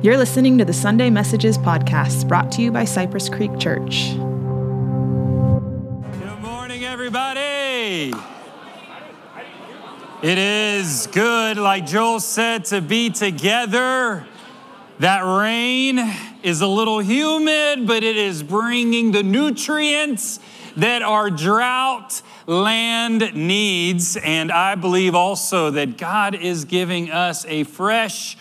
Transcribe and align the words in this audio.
You're 0.00 0.16
listening 0.16 0.58
to 0.58 0.64
the 0.64 0.72
Sunday 0.72 1.10
Messages 1.10 1.58
podcast 1.58 2.28
brought 2.28 2.52
to 2.52 2.62
you 2.62 2.70
by 2.70 2.84
Cypress 2.84 3.28
Creek 3.28 3.58
Church. 3.58 4.12
Good 4.12 4.22
morning, 6.40 6.84
everybody. 6.84 8.14
It 10.22 10.38
is 10.38 11.08
good, 11.08 11.56
like 11.56 11.84
Joel 11.84 12.20
said, 12.20 12.66
to 12.66 12.80
be 12.80 13.10
together. 13.10 14.24
That 15.00 15.22
rain 15.22 15.98
is 16.44 16.60
a 16.60 16.68
little 16.68 17.00
humid, 17.00 17.84
but 17.88 18.04
it 18.04 18.16
is 18.16 18.44
bringing 18.44 19.10
the 19.10 19.24
nutrients 19.24 20.38
that 20.76 21.02
our 21.02 21.28
drought 21.28 22.22
land 22.46 23.34
needs. 23.34 24.16
And 24.16 24.52
I 24.52 24.76
believe 24.76 25.16
also 25.16 25.72
that 25.72 25.98
God 25.98 26.36
is 26.36 26.66
giving 26.66 27.10
us 27.10 27.44
a 27.46 27.64
fresh, 27.64 28.36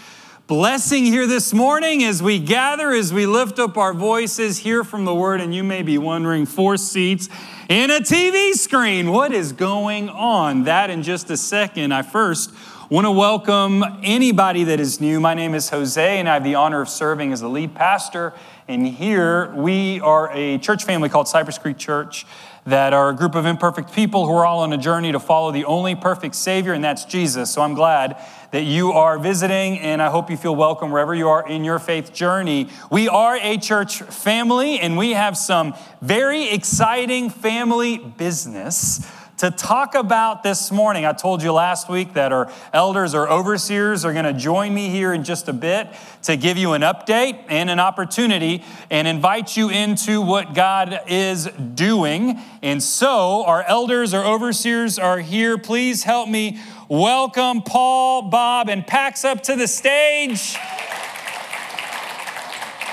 blessing 0.47 1.03
here 1.03 1.27
this 1.27 1.53
morning 1.53 2.05
as 2.05 2.23
we 2.23 2.39
gather, 2.39 2.93
as 2.93 3.11
we 3.11 3.25
lift 3.25 3.59
up 3.59 3.75
our 3.75 3.93
voices, 3.93 4.59
hear 4.59 4.85
from 4.85 5.03
the 5.03 5.13
word. 5.13 5.41
And 5.41 5.53
you 5.53 5.61
may 5.61 5.81
be 5.81 5.97
wondering, 5.97 6.45
four 6.45 6.77
seats 6.77 7.27
in 7.67 7.91
a 7.91 7.99
TV 7.99 8.53
screen, 8.53 9.11
what 9.11 9.33
is 9.33 9.51
going 9.51 10.07
on? 10.07 10.63
That 10.63 10.89
in 10.89 11.03
just 11.03 11.29
a 11.29 11.35
second. 11.35 11.93
I 11.93 12.01
first 12.01 12.53
want 12.89 13.03
to 13.03 13.11
welcome 13.11 13.83
anybody 14.03 14.63
that 14.63 14.79
is 14.79 15.01
new. 15.01 15.19
My 15.19 15.33
name 15.33 15.53
is 15.53 15.69
Jose, 15.69 16.17
and 16.17 16.29
I 16.29 16.35
have 16.35 16.45
the 16.45 16.55
honor 16.55 16.79
of 16.79 16.87
serving 16.87 17.33
as 17.33 17.41
the 17.41 17.49
lead 17.49 17.75
pastor. 17.75 18.33
And 18.69 18.87
here 18.87 19.53
we 19.53 19.99
are 19.99 20.31
a 20.31 20.59
church 20.59 20.85
family 20.85 21.09
called 21.09 21.27
Cypress 21.27 21.57
Creek 21.57 21.77
Church 21.77 22.25
that 22.65 22.93
are 22.93 23.09
a 23.09 23.13
group 23.13 23.35
of 23.35 23.45
imperfect 23.45 23.93
people 23.93 24.25
who 24.25 24.33
are 24.33 24.45
all 24.45 24.59
on 24.59 24.71
a 24.71 24.77
journey 24.77 25.11
to 25.11 25.19
follow 25.19 25.51
the 25.51 25.65
only 25.65 25.95
perfect 25.95 26.35
Savior, 26.35 26.71
and 26.71 26.83
that's 26.83 27.03
Jesus. 27.03 27.51
So 27.51 27.61
I'm 27.61 27.73
glad 27.73 28.17
that 28.51 28.63
you 28.63 28.91
are 28.93 29.19
visiting, 29.19 29.79
and 29.79 30.01
I 30.01 30.09
hope 30.09 30.29
you 30.29 30.37
feel 30.37 30.55
welcome 30.55 30.91
wherever 30.91 31.13
you 31.13 31.27
are 31.29 31.47
in 31.47 31.63
your 31.63 31.79
faith 31.79 32.13
journey. 32.13 32.69
We 32.89 33.09
are 33.09 33.37
a 33.37 33.57
church 33.57 34.01
family, 34.01 34.79
and 34.79 34.97
we 34.97 35.11
have 35.11 35.37
some 35.37 35.75
very 36.01 36.49
exciting 36.49 37.29
family 37.29 37.97
business 37.97 39.05
to 39.37 39.51
talk 39.51 39.93
about 39.93 40.41
this 40.41 40.71
morning. 40.71 41.05
I 41.05 41.13
told 41.13 41.43
you 41.43 41.53
last 41.53 41.89
week 41.89 42.13
that 42.13 42.31
our 42.31 42.51
elders 42.73 43.13
or 43.13 43.29
overseers 43.29 44.03
are 44.03 44.11
going 44.11 44.25
to 44.25 44.33
join 44.33 44.73
me 44.73 44.89
here 44.89 45.13
in 45.13 45.23
just 45.23 45.47
a 45.47 45.53
bit 45.53 45.87
to 46.23 46.35
give 46.35 46.57
you 46.57 46.73
an 46.73 46.81
update 46.81 47.43
and 47.47 47.69
an 47.69 47.79
opportunity 47.79 48.63
and 48.89 49.07
invite 49.07 49.55
you 49.55 49.69
into 49.69 50.21
what 50.21 50.55
God 50.55 51.01
is 51.07 51.45
doing. 51.75 52.39
And 52.63 52.81
so, 52.81 53.43
our 53.45 53.63
elders 53.63 54.15
or 54.15 54.25
overseers 54.25 54.97
are 54.97 55.19
here. 55.19 55.59
Please 55.59 56.03
help 56.03 56.27
me 56.27 56.59
welcome 56.89 57.61
Paul, 57.61 58.23
Bob, 58.23 58.69
and 58.69 58.85
Pax 58.85 59.25
up 59.25 59.43
to 59.43 59.55
the 59.55 59.67
stage. 59.67 60.55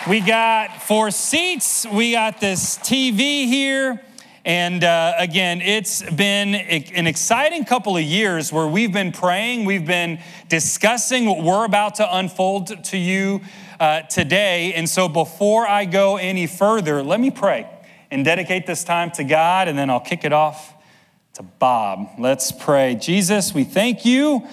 We 0.09 0.21
got 0.21 0.83
four 0.83 1.11
seats, 1.11 1.87
we 1.87 2.13
got 2.13 2.41
this 2.41 2.77
TV 2.79 3.47
here. 3.47 4.03
And 4.45 4.85
uh, 4.85 5.15
again, 5.17 5.63
it's 5.63 6.03
been 6.03 6.55
an 6.55 7.07
exciting 7.07 7.65
couple 7.65 7.97
of 7.97 8.03
years 8.03 8.53
where 8.53 8.67
we've 8.67 8.93
been 8.93 9.13
praying, 9.13 9.65
we've 9.65 9.87
been 9.87 10.19
discussing 10.49 11.25
what 11.25 11.43
we're 11.43 11.65
about 11.65 11.95
to 11.97 12.17
unfold 12.17 12.85
to 12.85 12.99
you 12.99 13.41
uh, 13.81 14.03
today. 14.03 14.75
And 14.75 14.87
so 14.89 15.09
before 15.09 15.67
I 15.67 15.87
go 15.87 16.19
any 16.19 16.47
further, 16.47 17.03
let 17.03 17.21
me 17.21 17.31
pray 17.31 17.67
and 18.11 18.25
dedicate 18.25 18.67
this 18.67 18.85
time 18.85 19.11
to 19.13 19.25
God, 19.25 19.67
and 19.67 19.79
then 19.79 19.89
I'll 19.89 20.01
kick 20.01 20.25
it 20.25 20.33
off 20.33 20.74
to 21.35 21.43
Bob. 21.43 22.11
Let's 22.17 22.53
pray. 22.53 22.95
Jesus, 22.95 23.53
we 23.53 23.65
thank 23.65 24.05
you 24.05 24.47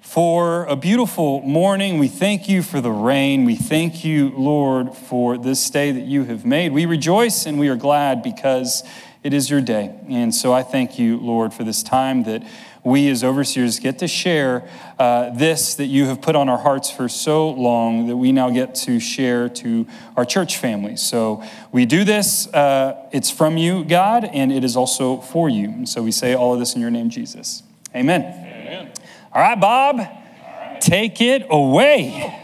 for 0.00 0.64
a 0.64 0.74
beautiful 0.74 1.40
morning. 1.42 2.00
We 2.00 2.08
thank 2.08 2.48
you 2.48 2.60
for 2.60 2.80
the 2.80 2.90
rain. 2.90 3.44
We 3.44 3.54
thank 3.54 4.04
you, 4.04 4.30
Lord, 4.30 4.96
for 4.96 5.38
this 5.38 5.70
day 5.70 5.92
that 5.92 6.06
you 6.06 6.24
have 6.24 6.44
made. 6.44 6.72
We 6.72 6.86
rejoice 6.86 7.46
and 7.46 7.60
we 7.60 7.68
are 7.68 7.76
glad 7.76 8.24
because 8.24 8.82
it 9.22 9.32
is 9.32 9.48
your 9.48 9.60
day. 9.60 9.94
And 10.08 10.34
so 10.34 10.52
I 10.52 10.64
thank 10.64 10.98
you, 10.98 11.18
Lord, 11.18 11.54
for 11.54 11.62
this 11.62 11.84
time 11.84 12.24
that 12.24 12.42
we 12.84 13.08
as 13.08 13.24
overseers 13.24 13.78
get 13.78 13.98
to 14.00 14.06
share 14.06 14.68
uh, 14.98 15.30
this 15.30 15.74
that 15.76 15.86
you 15.86 16.04
have 16.04 16.20
put 16.20 16.36
on 16.36 16.50
our 16.50 16.58
hearts 16.58 16.90
for 16.90 17.08
so 17.08 17.50
long 17.50 18.06
that 18.08 18.16
we 18.16 18.30
now 18.30 18.50
get 18.50 18.74
to 18.74 19.00
share 19.00 19.48
to 19.48 19.86
our 20.16 20.24
church 20.24 20.58
family. 20.58 20.96
So 20.96 21.42
we 21.72 21.86
do 21.86 22.04
this, 22.04 22.46
uh, 22.48 23.08
it's 23.10 23.30
from 23.30 23.56
you, 23.56 23.84
God, 23.84 24.24
and 24.24 24.52
it 24.52 24.62
is 24.64 24.76
also 24.76 25.16
for 25.16 25.48
you. 25.48 25.68
And 25.68 25.88
so 25.88 26.02
we 26.02 26.12
say 26.12 26.34
all 26.34 26.52
of 26.52 26.60
this 26.60 26.74
in 26.74 26.82
your 26.82 26.90
name, 26.90 27.08
Jesus. 27.08 27.62
Amen. 27.94 28.22
Amen. 28.22 28.92
All 29.32 29.40
right, 29.42 29.58
Bob, 29.58 29.96
all 29.98 30.04
right. 30.04 30.80
take 30.80 31.20
it 31.20 31.46
away. 31.48 32.40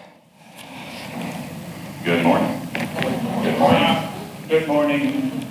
Good 2.02 2.24
morning. 2.24 2.68
Good 3.42 3.58
morning. 3.58 4.08
Good 4.48 4.66
morning. 4.66 5.49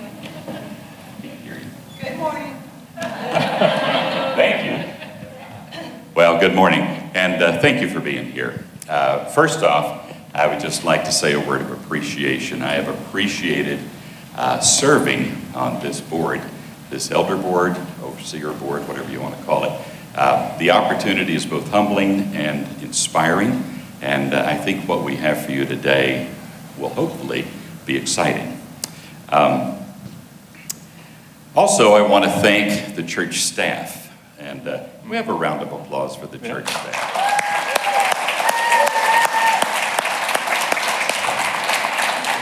Good 6.40 6.54
morning, 6.54 6.80
and 6.80 7.42
uh, 7.42 7.60
thank 7.60 7.82
you 7.82 7.90
for 7.90 8.00
being 8.00 8.32
here. 8.32 8.64
Uh, 8.88 9.26
first 9.26 9.62
off, 9.62 10.10
I 10.32 10.46
would 10.46 10.58
just 10.58 10.84
like 10.84 11.04
to 11.04 11.12
say 11.12 11.34
a 11.34 11.38
word 11.38 11.60
of 11.60 11.70
appreciation. 11.70 12.62
I 12.62 12.72
have 12.76 12.88
appreciated 12.88 13.78
uh, 14.34 14.58
serving 14.60 15.36
on 15.54 15.82
this 15.82 16.00
board, 16.00 16.40
this 16.88 17.10
elder 17.10 17.36
board, 17.36 17.76
overseer 18.02 18.54
board, 18.54 18.88
whatever 18.88 19.12
you 19.12 19.20
want 19.20 19.36
to 19.36 19.44
call 19.44 19.64
it. 19.64 19.86
Uh, 20.14 20.56
the 20.56 20.70
opportunity 20.70 21.34
is 21.34 21.44
both 21.44 21.68
humbling 21.68 22.34
and 22.34 22.66
inspiring, 22.82 23.62
and 24.00 24.32
uh, 24.32 24.42
I 24.46 24.56
think 24.56 24.88
what 24.88 25.04
we 25.04 25.16
have 25.16 25.44
for 25.44 25.52
you 25.52 25.66
today 25.66 26.32
will 26.78 26.88
hopefully 26.88 27.44
be 27.84 27.98
exciting. 27.98 28.58
Um, 29.28 29.76
also, 31.54 31.92
I 31.92 32.00
want 32.00 32.24
to 32.24 32.30
thank 32.30 32.96
the 32.96 33.02
church 33.02 33.40
staff, 33.40 33.99
and 34.50 34.66
uh, 34.66 34.84
we 35.08 35.14
have 35.14 35.28
a 35.28 35.32
round 35.32 35.62
of 35.62 35.70
applause 35.70 36.16
for 36.16 36.26
the 36.26 36.36
church 36.36 36.66
today. 36.66 36.90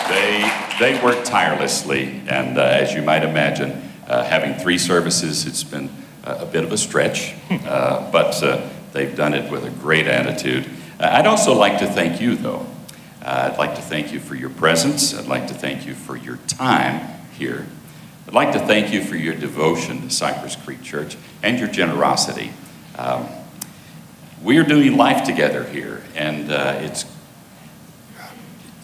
They, 0.08 0.50
they 0.80 1.04
work 1.04 1.22
tirelessly, 1.26 2.22
and 2.26 2.56
uh, 2.56 2.62
as 2.62 2.94
you 2.94 3.02
might 3.02 3.24
imagine, 3.24 3.72
uh, 4.06 4.24
having 4.24 4.54
three 4.54 4.78
services, 4.78 5.44
it's 5.44 5.62
been 5.62 5.91
a 6.24 6.47
bit 6.47 6.64
of 6.64 6.72
a 6.72 6.78
stretch, 6.78 7.34
uh, 7.50 8.10
but 8.10 8.42
uh, 8.42 8.66
they've 8.94 9.14
done 9.14 9.34
it 9.34 9.50
with 9.52 9.66
a 9.66 9.70
great 9.70 10.06
attitude. 10.06 10.66
Uh, 10.98 11.10
I'd 11.12 11.26
also 11.26 11.52
like 11.52 11.78
to 11.80 11.86
thank 11.86 12.22
you, 12.22 12.36
though. 12.36 12.64
I'd 13.20 13.58
like 13.58 13.74
to 13.74 13.82
thank 13.82 14.14
you 14.14 14.20
for 14.20 14.34
your 14.34 14.48
presence. 14.48 15.12
I'd 15.12 15.26
like 15.26 15.48
to 15.48 15.54
thank 15.54 15.84
you 15.84 15.92
for 15.92 16.16
your 16.16 16.38
time 16.47 17.06
here 17.32 17.66
I'd 18.28 18.34
like 18.34 18.53
to 18.53 18.59
thank 18.59 18.93
you 18.93 19.03
for 19.03 19.16
your 19.16 19.34
devotion 19.34 20.03
to 20.03 20.11
Cypress 20.11 20.55
Creek 20.55 20.83
Church 20.83 21.16
and 21.43 21.59
your 21.59 21.66
generosity. 21.66 22.53
Um, 22.94 23.27
we 24.43 24.59
are 24.59 24.65
doing 24.65 24.99
life 24.99 25.25
together 25.25 25.65
here, 25.65 26.03
and 26.15 26.53
uh, 26.53 26.75
it's, 26.81 27.06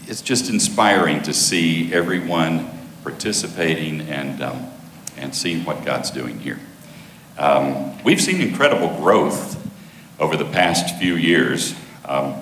it's 0.07 0.23
just 0.23 0.49
inspiring 0.49 1.21
to 1.25 1.35
see 1.35 1.93
everyone 1.93 2.71
participating 3.03 4.01
and, 4.01 4.43
um, 4.43 4.67
and 5.19 5.35
seeing 5.35 5.63
what 5.67 5.85
God's 5.85 6.11
doing 6.11 6.39
here. 6.39 6.59
Um, 7.37 8.03
we've 8.03 8.23
seen 8.23 8.41
incredible 8.41 8.97
growth 8.97 9.63
over 10.19 10.39
the 10.39 10.47
past 10.47 10.99
few 10.99 11.17
years. 11.17 11.75
Um, 12.07 12.37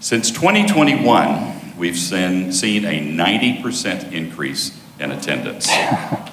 since 0.00 0.30
2021, 0.30 1.76
we've 1.76 1.98
seen, 1.98 2.52
seen 2.52 2.86
a 2.86 3.06
90% 3.06 4.12
increase 4.12 4.80
in 4.98 5.12
attendance. 5.12 5.68
yeah. 5.68 6.32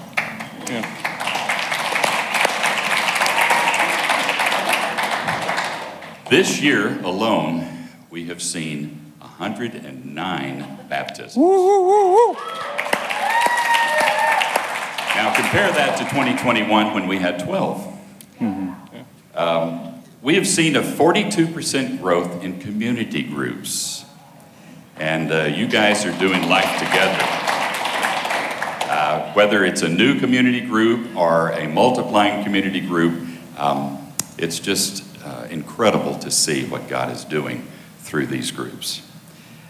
This 6.29 6.61
year 6.61 6.99
alone, 7.03 7.89
we 8.09 8.25
have 8.25 8.41
seen 8.41 9.13
109 9.19 10.79
baptisms. 10.89 11.35
Woo, 11.37 11.45
woo, 11.45 12.13
woo, 12.13 12.37
now 15.15 15.33
compare 15.35 15.71
that 15.71 15.97
to 15.99 16.03
2021 16.05 16.93
when 16.93 17.07
we 17.07 17.17
had 17.17 17.39
12. 17.39 17.99
Mm-hmm. 18.39 18.73
Um, 19.35 20.03
we 20.21 20.35
have 20.35 20.47
seen 20.47 20.75
a 20.75 20.81
42% 20.81 22.01
growth 22.01 22.43
in 22.43 22.59
community 22.59 23.23
groups. 23.23 24.05
And 24.97 25.31
uh, 25.31 25.43
you 25.43 25.67
guys 25.67 26.05
are 26.05 26.17
doing 26.17 26.49
life 26.49 26.79
together. 26.79 27.52
Uh, 28.85 29.31
whether 29.33 29.63
it's 29.63 29.81
a 29.81 29.89
new 29.89 30.19
community 30.19 30.59
group 30.59 31.15
or 31.15 31.51
a 31.51 31.67
multiplying 31.67 32.43
community 32.43 32.81
group, 32.81 33.27
um, 33.57 34.13
it's 34.37 34.59
just 34.59 35.03
uh, 35.23 35.47
incredible 35.49 36.19
to 36.19 36.29
see 36.29 36.65
what 36.65 36.89
God 36.89 37.11
is 37.11 37.23
doing 37.23 37.65
through 37.99 38.27
these 38.27 38.51
groups. 38.51 39.01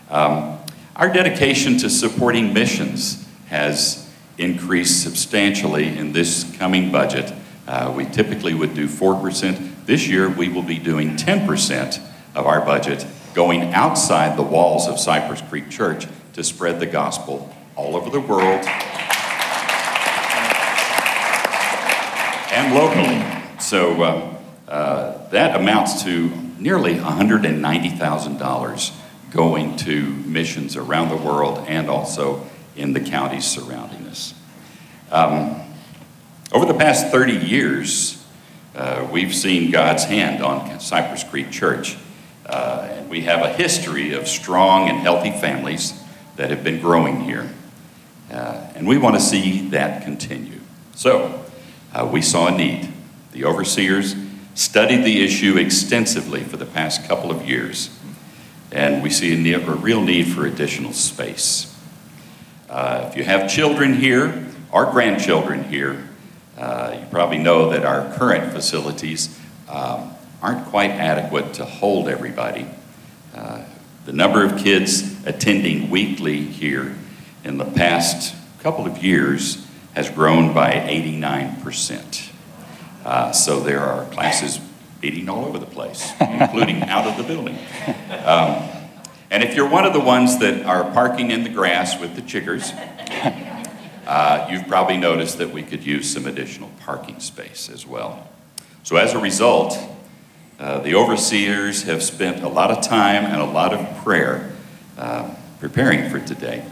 Um, 0.10 0.58
our 0.96 1.12
dedication 1.12 1.78
to 1.80 1.90
supporting 1.90 2.54
missions 2.54 3.28
has 3.48 4.10
increased 4.38 5.04
substantially 5.04 5.96
in 5.98 6.12
this 6.12 6.52
coming 6.58 6.92
budget. 6.92 7.32
Uh, 7.68 7.94
we 7.96 8.06
typically 8.06 8.54
would 8.54 8.74
do 8.74 8.88
4%. 8.88 9.86
This 9.86 10.08
year, 10.08 10.28
we 10.28 10.50
will 10.50 10.64
be 10.64 10.80
doing 10.80 11.16
10% 11.18 12.02
of 12.36 12.48
our 12.48 12.66
budget 12.66 13.06
going 13.34 13.74
outside 13.74 14.38
the 14.38 14.44
walls 14.44 14.88
of 14.88 15.00
Cypress 15.00 15.42
Creek 15.42 15.70
Church 15.70 16.08
to 16.34 16.44
spread 16.44 16.80
the 16.80 16.86
gospel 16.86 17.56
all 17.76 17.96
over 17.96 18.10
the 18.10 18.20
world 18.20 18.66
and 22.54 22.76
locally. 22.76 23.22
So 23.60 24.02
uh, 24.04 24.38
uh, 24.68 25.28
that 25.30 25.56
amounts 25.60 26.04
to 26.04 26.30
nearly 26.60 26.96
$190,000 26.96 28.92
going 29.32 29.76
to 29.78 30.02
missions 30.04 30.76
around 30.76 31.10
the 31.10 31.18
world 31.18 31.66
and 31.68 31.90
also 31.90 32.46
in 32.76 32.94
the 32.94 33.00
counties 33.00 33.46
surrounding 33.46 34.06
us. 34.08 34.36
Um, 35.12 35.62
over 36.52 36.66
the 36.66 36.76
past 36.76 37.08
30 37.08 37.34
years, 37.34 38.24
uh, 38.76 39.08
we've 39.12 39.34
seen 39.34 39.72
God's 39.72 40.04
hand 40.04 40.44
on 40.44 40.80
Cypress 40.80 41.24
Creek 41.24 41.50
Church. 41.52 41.98
Uh, 42.46 42.88
and 42.92 43.10
we 43.10 43.22
have 43.22 43.42
a 43.42 43.50
history 43.54 44.14
of 44.14 44.28
strong 44.28 44.90
and 44.90 45.00
healthy 45.00 45.32
families 45.32 46.00
that 46.36 46.50
have 46.50 46.64
been 46.64 46.80
growing 46.82 47.22
here. 47.22 47.50
Uh, 48.32 48.72
and 48.76 48.88
we 48.88 48.98
want 48.98 49.16
to 49.16 49.22
see 49.22 49.70
that 49.70 50.04
continue. 50.04 50.60
So, 50.96 51.46
uh, 51.94 52.10
we 52.12 52.22
saw 52.22 52.48
a 52.48 52.58
need. 52.58 52.92
The 53.32 53.46
overseers 53.46 54.16
studied 54.56 55.04
the 55.04 55.24
issue 55.24 55.58
extensively 55.58 56.44
for 56.44 56.58
the 56.58 56.66
past 56.66 57.08
couple 57.08 57.32
of 57.32 57.48
years, 57.48 57.98
and 58.72 59.04
we 59.04 59.10
see 59.10 59.34
a, 59.34 59.38
need, 59.38 59.56
a 59.56 59.60
real 59.60 60.02
need 60.02 60.28
for 60.28 60.46
additional 60.46 60.94
space. 60.94 61.76
Uh, 62.70 63.08
if 63.10 63.18
you 63.18 63.24
have 63.24 63.50
children 63.50 63.94
here 63.94 64.50
our 64.74 64.92
grandchildren 64.92 65.64
here, 65.66 66.10
uh, 66.58 66.98
you 67.00 67.06
probably 67.12 67.38
know 67.38 67.70
that 67.70 67.86
our 67.86 68.12
current 68.16 68.52
facilities 68.52 69.40
um, 69.70 70.12
aren't 70.42 70.66
quite 70.66 70.90
adequate 70.90 71.54
to 71.54 71.64
hold 71.64 72.10
everybody. 72.10 72.66
Uh, 73.36 73.64
the 74.06 74.12
number 74.12 74.44
of 74.44 74.58
kids 74.58 75.24
attending 75.26 75.92
weekly 75.92 76.44
here 76.44 76.96
in 77.44 77.58
the 77.58 77.66
past 77.66 78.36
couple 78.60 78.86
of 78.86 79.04
years 79.04 79.66
has 79.94 80.10
grown 80.10 80.54
by 80.54 80.72
89%. 80.72 82.32
Uh, 83.06 83.32
so 83.32 83.60
there 83.60 83.82
are 83.82 84.06
classes 84.06 84.60
meeting 85.02 85.28
all 85.28 85.46
over 85.46 85.60
the 85.60 85.66
place, 85.66 86.12
including 86.20 86.82
out 86.90 87.06
of 87.06 87.18
the 87.18 87.24
building. 87.24 87.58
Um, 88.26 88.70
and 89.30 89.44
if 89.44 89.56
you're 89.56 89.70
one 89.70 89.86
of 89.86 89.94
the 89.94 90.00
ones 90.00 90.40
that 90.40 90.66
are 90.66 90.90
parking 90.92 91.32
in 91.32 91.44
the 91.44 91.50
grass 91.50 92.00
with 92.00 92.16
the 92.16 92.22
chiggers, 92.22 92.72
uh, 94.08 94.48
you've 94.50 94.68
probably 94.68 94.98
noticed 94.98 95.40
that 95.40 95.52
we 95.52 95.64
could 95.64 95.84
use 95.86 96.12
some 96.12 96.26
additional 96.26 96.70
parking 96.80 97.20
space 97.20 97.70
as 97.70 97.86
well. 97.86 98.30
So 98.84 98.96
as 98.96 99.14
a 99.14 99.20
result, 99.20 99.78
uh, 100.60 100.80
the 100.80 100.96
overseers 100.96 101.84
have 101.84 102.02
spent 102.02 102.44
a 102.44 102.48
lot 102.48 102.72
of 102.72 102.84
time 102.84 103.26
and 103.26 103.42
a 103.42 103.46
lot 103.46 103.74
of 103.74 104.04
prayer 104.04 104.54
uh, 104.98 105.34
preparing 105.60 106.10
for 106.10 106.20
today. 106.20 106.64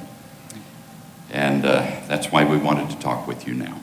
And 1.31 1.65
uh, 1.65 1.81
that's 2.07 2.31
why 2.31 2.43
we 2.43 2.57
wanted 2.57 2.89
to 2.89 2.99
talk 2.99 3.25
with 3.25 3.47
you 3.47 3.53
now. 3.53 3.79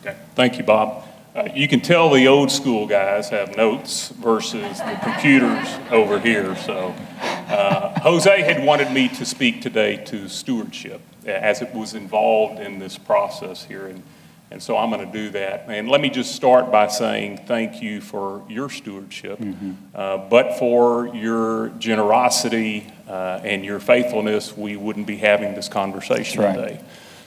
Okay, 0.00 0.16
thank 0.36 0.56
you, 0.56 0.64
Bob. 0.64 1.04
Uh, 1.34 1.48
you 1.54 1.68
can 1.68 1.80
tell 1.80 2.10
the 2.10 2.26
old 2.26 2.50
school 2.50 2.86
guys 2.86 3.28
have 3.28 3.56
notes 3.56 4.08
versus 4.10 4.78
the 4.78 4.98
computers 5.02 5.68
over 5.90 6.18
here. 6.18 6.56
So, 6.56 6.94
uh, 7.20 8.00
Jose 8.00 8.42
had 8.42 8.64
wanted 8.64 8.92
me 8.92 9.08
to 9.10 9.24
speak 9.24 9.60
today 9.60 9.96
to 10.06 10.28
stewardship 10.28 11.00
as 11.26 11.60
it 11.60 11.74
was 11.74 11.94
involved 11.94 12.60
in 12.60 12.78
this 12.78 12.96
process 12.96 13.64
here. 13.64 13.86
And, 13.86 14.02
and 14.50 14.62
so 14.62 14.76
I'm 14.76 14.90
going 14.90 15.04
to 15.04 15.12
do 15.12 15.30
that. 15.30 15.66
And 15.68 15.88
let 15.88 16.00
me 16.00 16.08
just 16.08 16.34
start 16.34 16.72
by 16.72 16.88
saying 16.88 17.42
thank 17.46 17.82
you 17.82 18.00
for 18.00 18.44
your 18.48 18.70
stewardship, 18.70 19.38
mm-hmm. 19.38 19.72
uh, 19.94 20.18
but 20.18 20.58
for 20.58 21.08
your 21.14 21.68
generosity 21.78 22.90
uh, 23.08 23.40
and 23.44 23.64
your 23.64 23.78
faithfulness, 23.78 24.56
we 24.56 24.76
wouldn't 24.76 25.06
be 25.06 25.16
having 25.16 25.54
this 25.54 25.68
conversation 25.68 26.42
right. 26.42 26.54
today. 26.56 26.80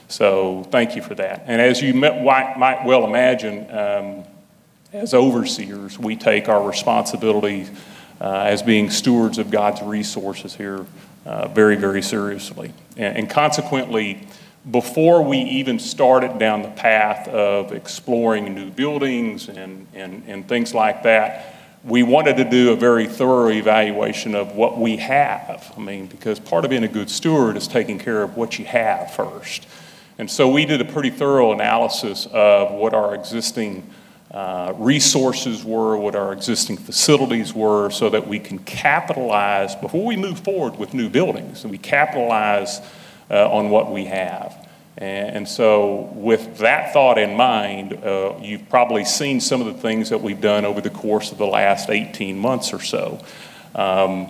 So 0.08 0.64
thank 0.70 0.94
you 0.96 1.02
for 1.02 1.14
that. 1.14 1.44
And 1.46 1.60
as 1.60 1.80
you 1.80 1.94
might 1.94 2.84
well 2.84 3.04
imagine, 3.04 3.70
um, 3.70 4.24
as 4.92 5.14
overseers, 5.14 5.98
we 5.98 6.16
take 6.16 6.48
our 6.48 6.66
responsibility 6.66 7.66
uh, 8.20 8.44
as 8.46 8.62
being 8.62 8.90
stewards 8.90 9.38
of 9.38 9.50
God's 9.50 9.80
resources 9.80 10.54
here 10.54 10.84
uh, 11.24 11.48
very, 11.48 11.76
very 11.76 12.02
seriously. 12.02 12.72
And, 12.96 13.16
and, 13.16 13.30
consequently, 13.30 14.26
before 14.70 15.22
we 15.22 15.38
even 15.38 15.78
started 15.78 16.38
down 16.38 16.62
the 16.62 16.70
path 16.70 17.26
of 17.28 17.72
exploring 17.72 18.54
new 18.54 18.70
buildings 18.70 19.48
and, 19.48 19.86
and, 19.92 20.22
and 20.26 20.48
things 20.48 20.72
like 20.72 21.02
that, 21.02 21.56
we 21.84 22.04
wanted 22.04 22.36
to 22.36 22.44
do 22.44 22.70
a 22.70 22.76
very 22.76 23.08
thorough 23.08 23.48
evaluation 23.48 24.36
of 24.36 24.54
what 24.54 24.78
we 24.78 24.98
have. 24.98 25.72
I 25.76 25.80
mean, 25.80 26.06
because 26.06 26.38
part 26.38 26.64
of 26.64 26.70
being 26.70 26.84
a 26.84 26.88
good 26.88 27.10
steward 27.10 27.56
is 27.56 27.66
taking 27.66 27.98
care 27.98 28.22
of 28.22 28.36
what 28.36 28.58
you 28.58 28.64
have 28.66 29.12
first. 29.14 29.66
And 30.18 30.30
so 30.30 30.48
we 30.48 30.64
did 30.64 30.80
a 30.80 30.84
pretty 30.84 31.10
thorough 31.10 31.52
analysis 31.52 32.28
of 32.32 32.70
what 32.70 32.94
our 32.94 33.16
existing 33.16 33.90
uh, 34.30 34.74
resources 34.76 35.64
were, 35.64 35.96
what 35.96 36.14
our 36.14 36.32
existing 36.32 36.76
facilities 36.76 37.52
were, 37.52 37.90
so 37.90 38.08
that 38.10 38.28
we 38.28 38.38
can 38.38 38.60
capitalize 38.60 39.74
before 39.74 40.06
we 40.06 40.16
move 40.16 40.38
forward 40.38 40.78
with 40.78 40.94
new 40.94 41.08
buildings, 41.08 41.64
and 41.64 41.70
we 41.72 41.78
capitalize 41.78 42.80
uh, 43.32 43.50
on 43.50 43.70
what 43.70 43.90
we 43.90 44.04
have. 44.04 44.68
And, 44.98 45.36
and, 45.36 45.48
so, 45.48 46.10
with 46.12 46.58
that 46.58 46.92
thought 46.92 47.16
in 47.16 47.34
mind, 47.34 47.94
uh, 48.04 48.34
you've 48.40 48.68
probably 48.68 49.04
seen 49.04 49.40
some 49.40 49.62
of 49.62 49.66
the 49.66 49.80
things 49.80 50.10
that 50.10 50.20
we've 50.20 50.40
done 50.40 50.66
over 50.66 50.82
the 50.82 50.90
course 50.90 51.32
of 51.32 51.38
the 51.38 51.46
last 51.46 51.88
18 51.88 52.38
months 52.38 52.74
or 52.74 52.80
so. 52.80 53.24
Um, 53.74 54.28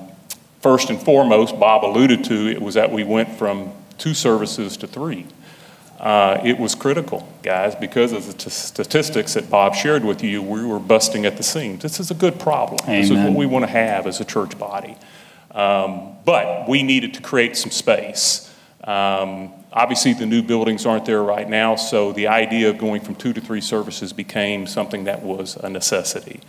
first 0.61 0.89
and 0.89 1.03
foremost, 1.03 1.59
Bob 1.59 1.85
alluded 1.85 2.25
to 2.25 2.49
it 2.49 2.63
was 2.63 2.75
that 2.75 2.93
we 2.93 3.03
went 3.03 3.29
from 3.31 3.73
two 3.99 4.15
services 4.15 4.77
to 4.79 4.87
three. 4.87 5.27
Uh, 5.99 6.41
it 6.45 6.59
was 6.59 6.75
critical, 6.75 7.29
guys, 7.43 7.75
because 7.77 8.13
of 8.13 8.27
the 8.27 8.33
t- 8.33 8.51
statistics 8.51 9.35
that 9.35 9.49
Bob 9.49 9.75
shared 9.75 10.05
with 10.05 10.23
you, 10.23 10.43
we 10.43 10.65
were 10.65 10.81
busting 10.81 11.27
at 11.27 11.37
the 11.37 11.45
seams. 11.45 11.83
This 11.83 12.01
is 12.01 12.11
a 12.11 12.15
good 12.15 12.41
problem. 12.41 12.81
Amen. 12.85 13.01
This 13.01 13.11
is 13.11 13.17
what 13.17 13.35
we 13.35 13.47
want 13.47 13.65
to 13.65 13.71
have 13.71 14.07
as 14.07 14.21
a 14.21 14.25
church 14.25 14.59
body. 14.59 14.97
Um, 15.53 16.17
but 16.25 16.69
we 16.69 16.83
needed 16.83 17.15
to 17.15 17.21
create 17.21 17.57
some 17.57 17.71
space. 17.71 18.52
Um, 18.85 19.53
obviously, 19.73 20.13
the 20.13 20.27
new 20.27 20.43
buildings 20.43 20.87
aren't 20.87 21.05
there 21.05 21.23
right 21.23 21.49
now, 21.49 21.77
so 21.77 22.13
the 22.13 22.27
idea 22.29 22.71
of 22.71 22.79
going 22.79 23.01
from 23.01 23.15
two 23.15 23.33
to 23.33 23.41
three 23.41 23.61
services 23.61 24.13
became 24.13 24.67
something 24.67 25.05
that 25.05 25.23
was 25.23 25.57
a 25.57 25.69
necessity. 25.69 26.41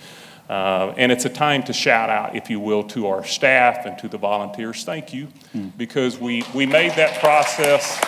Uh, 0.49 0.93
and 0.97 1.11
it's 1.11 1.25
a 1.25 1.29
time 1.29 1.63
to 1.63 1.73
shout 1.73 2.09
out, 2.09 2.35
if 2.35 2.49
you 2.49 2.59
will, 2.59 2.83
to 2.83 3.07
our 3.07 3.23
staff 3.23 3.85
and 3.85 3.97
to 3.99 4.07
the 4.07 4.17
volunteers. 4.17 4.83
Thank 4.83 5.13
you, 5.13 5.27
mm. 5.55 5.71
because 5.77 6.17
we, 6.17 6.43
we 6.53 6.65
made 6.65 6.91
that 6.93 7.19
process 7.19 7.99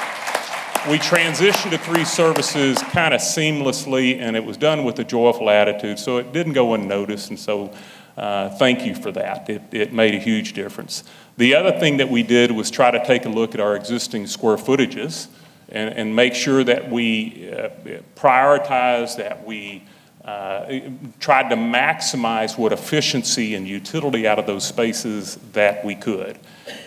we 0.89 0.99
transitioned 0.99 1.71
to 1.71 1.79
three 1.79 2.05
services 2.05 2.77
kind 2.91 3.13
of 3.13 3.19
seamlessly, 3.19 4.19
and 4.19 4.35
it 4.35 4.45
was 4.45 4.55
done 4.55 4.83
with 4.83 4.99
a 4.99 5.03
joyful 5.03 5.49
attitude, 5.49 5.97
so 5.97 6.17
it 6.17 6.31
didn't 6.31 6.53
go 6.53 6.75
unnoticed. 6.75 7.29
And 7.29 7.39
so, 7.39 7.73
uh, 8.17 8.49
thank 8.49 8.85
you 8.85 8.93
for 8.93 9.11
that. 9.11 9.49
It, 9.49 9.61
it 9.71 9.93
made 9.93 10.13
a 10.13 10.19
huge 10.19 10.53
difference. 10.53 11.03
The 11.37 11.55
other 11.55 11.77
thing 11.77 11.97
that 11.97 12.09
we 12.09 12.23
did 12.23 12.51
was 12.51 12.71
try 12.71 12.91
to 12.91 13.05
take 13.05 13.25
a 13.25 13.29
look 13.29 13.53
at 13.53 13.59
our 13.59 13.75
existing 13.75 14.27
square 14.27 14.55
footages 14.55 15.27
and, 15.69 15.93
and 15.93 16.15
make 16.15 16.33
sure 16.33 16.63
that 16.63 16.89
we 16.89 17.51
uh, 17.51 17.69
prioritize, 18.15 19.17
that 19.17 19.45
we 19.45 19.83
uh, 20.23 20.79
tried 21.19 21.49
to 21.49 21.55
maximize 21.55 22.57
what 22.57 22.71
efficiency 22.71 23.53
and 23.53 23.67
utility 23.67 24.25
out 24.27 24.39
of 24.39 24.45
those 24.45 24.63
spaces 24.63 25.35
that 25.51 25.83
we 25.83 25.93
could. 25.93 26.39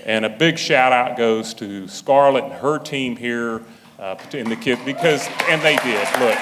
And 0.07 0.25
a 0.25 0.31
big 0.31 0.59
shout 0.59 0.93
out 0.93 1.17
goes 1.17 1.53
to 1.55 1.87
Scarlett 1.87 2.45
and 2.45 2.53
her 2.55 2.79
team 2.79 3.17
here 3.17 3.63
uh, 3.99 4.17
and 4.33 4.51
the 4.51 4.57
kids, 4.57 4.81
because, 4.85 5.29
and 5.49 5.61
they 5.61 5.77
did. 5.77 6.09
Look, 6.19 6.39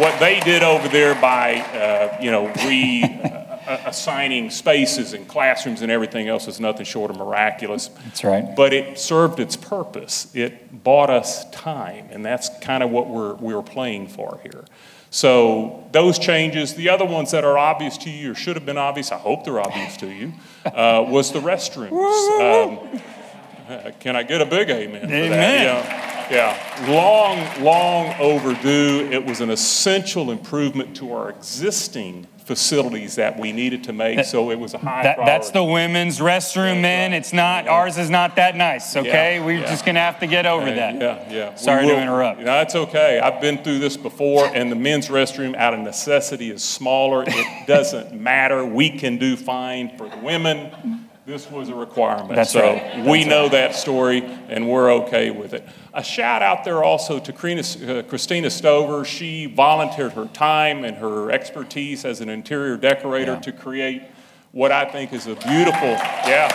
what 0.00 0.18
they 0.18 0.40
did 0.40 0.62
over 0.62 0.88
there 0.88 1.14
by, 1.14 1.60
uh, 1.60 2.18
you 2.20 2.30
know, 2.30 2.48
re 2.66 3.41
assigning 3.66 4.50
spaces 4.50 5.12
and 5.12 5.26
classrooms 5.28 5.82
and 5.82 5.90
everything 5.90 6.28
else 6.28 6.48
is 6.48 6.60
nothing 6.60 6.84
short 6.84 7.10
of 7.10 7.16
miraculous. 7.16 7.88
That's 8.04 8.24
right. 8.24 8.54
But 8.56 8.72
it 8.72 8.98
served 8.98 9.40
its 9.40 9.56
purpose. 9.56 10.34
It 10.34 10.84
bought 10.84 11.10
us 11.10 11.48
time, 11.50 12.08
and 12.10 12.24
that's 12.24 12.50
kind 12.60 12.82
of 12.82 12.90
what 12.90 13.08
we're, 13.08 13.34
we're 13.34 13.62
playing 13.62 14.08
for 14.08 14.40
here. 14.42 14.64
So 15.10 15.86
those 15.92 16.18
changes, 16.18 16.74
the 16.74 16.88
other 16.88 17.04
ones 17.04 17.32
that 17.32 17.44
are 17.44 17.58
obvious 17.58 17.98
to 17.98 18.10
you 18.10 18.32
or 18.32 18.34
should 18.34 18.56
have 18.56 18.64
been 18.64 18.78
obvious, 18.78 19.12
I 19.12 19.18
hope 19.18 19.44
they're 19.44 19.60
obvious 19.60 19.96
to 19.98 20.06
you, 20.06 20.32
uh, 20.64 21.04
was 21.06 21.32
the 21.32 21.40
restrooms. 21.40 21.92
Um, 22.40 23.92
can 24.00 24.16
I 24.16 24.22
get 24.22 24.40
a 24.40 24.46
big 24.46 24.70
amen? 24.70 25.04
Amen. 25.04 25.22
For 25.24 25.36
that? 25.36 25.62
Yeah. 25.62 26.12
Yeah, 26.30 26.56
long, 26.88 27.62
long 27.62 28.14
overdue. 28.18 29.06
It 29.12 29.26
was 29.26 29.42
an 29.42 29.50
essential 29.50 30.30
improvement 30.30 30.96
to 30.96 31.12
our 31.12 31.28
existing 31.28 32.26
facilities 32.42 33.16
that 33.16 33.38
we 33.38 33.52
needed 33.52 33.84
to 33.84 33.92
make, 33.92 34.24
so 34.24 34.50
it 34.50 34.58
was 34.58 34.74
a 34.74 34.78
high 34.78 35.02
that, 35.02 35.18
That's 35.24 35.50
the 35.50 35.64
women's 35.64 36.18
restroom, 36.18 36.80
man. 36.80 37.12
It's 37.12 37.32
not, 37.32 37.68
ours 37.68 37.98
is 37.98 38.10
not 38.10 38.36
that 38.36 38.56
nice, 38.56 38.96
okay? 38.96 39.36
Yeah, 39.36 39.44
We're 39.44 39.60
yeah. 39.60 39.70
just 39.70 39.84
gonna 39.84 40.00
have 40.00 40.20
to 40.20 40.26
get 40.26 40.46
over 40.46 40.66
that. 40.66 41.00
Yeah, 41.00 41.32
yeah. 41.32 41.54
Sorry 41.54 41.86
to 41.86 42.00
interrupt. 42.00 42.40
No, 42.40 42.46
that's 42.46 42.74
okay. 42.74 43.20
I've 43.20 43.40
been 43.40 43.62
through 43.62 43.78
this 43.78 43.96
before, 43.96 44.46
and 44.46 44.70
the 44.70 44.76
men's 44.76 45.08
restroom 45.08 45.54
out 45.56 45.74
of 45.74 45.80
necessity 45.80 46.50
is 46.50 46.62
smaller. 46.62 47.24
It 47.26 47.66
doesn't 47.66 48.12
matter. 48.12 48.64
We 48.64 48.90
can 48.90 49.18
do 49.18 49.36
fine 49.36 49.96
for 49.96 50.08
the 50.08 50.18
women 50.18 51.01
this 51.24 51.48
was 51.48 51.68
a 51.68 51.74
requirement. 51.74 52.34
That's 52.34 52.50
so 52.52 52.60
right. 52.60 53.06
we 53.06 53.24
know 53.24 53.48
that 53.48 53.76
story 53.76 54.22
and 54.48 54.68
we're 54.68 54.92
okay 55.04 55.30
with 55.30 55.54
it. 55.54 55.66
A 55.94 56.02
shout 56.02 56.42
out 56.42 56.64
there 56.64 56.82
also 56.82 57.20
to 57.20 57.32
uh, 57.32 58.02
Christina 58.02 58.50
Stover. 58.50 59.04
She 59.04 59.46
volunteered 59.46 60.12
her 60.12 60.26
time 60.26 60.84
and 60.84 60.96
her 60.96 61.30
expertise 61.30 62.04
as 62.04 62.20
an 62.20 62.28
interior 62.28 62.76
decorator 62.76 63.34
Yeah. 63.34 63.40
to 63.40 63.52
create 63.52 64.02
what 64.50 64.72
I 64.72 64.84
think 64.84 65.12
is 65.12 65.26
a 65.26 65.36
beautiful, 65.36 65.90
yeah, 65.90 66.50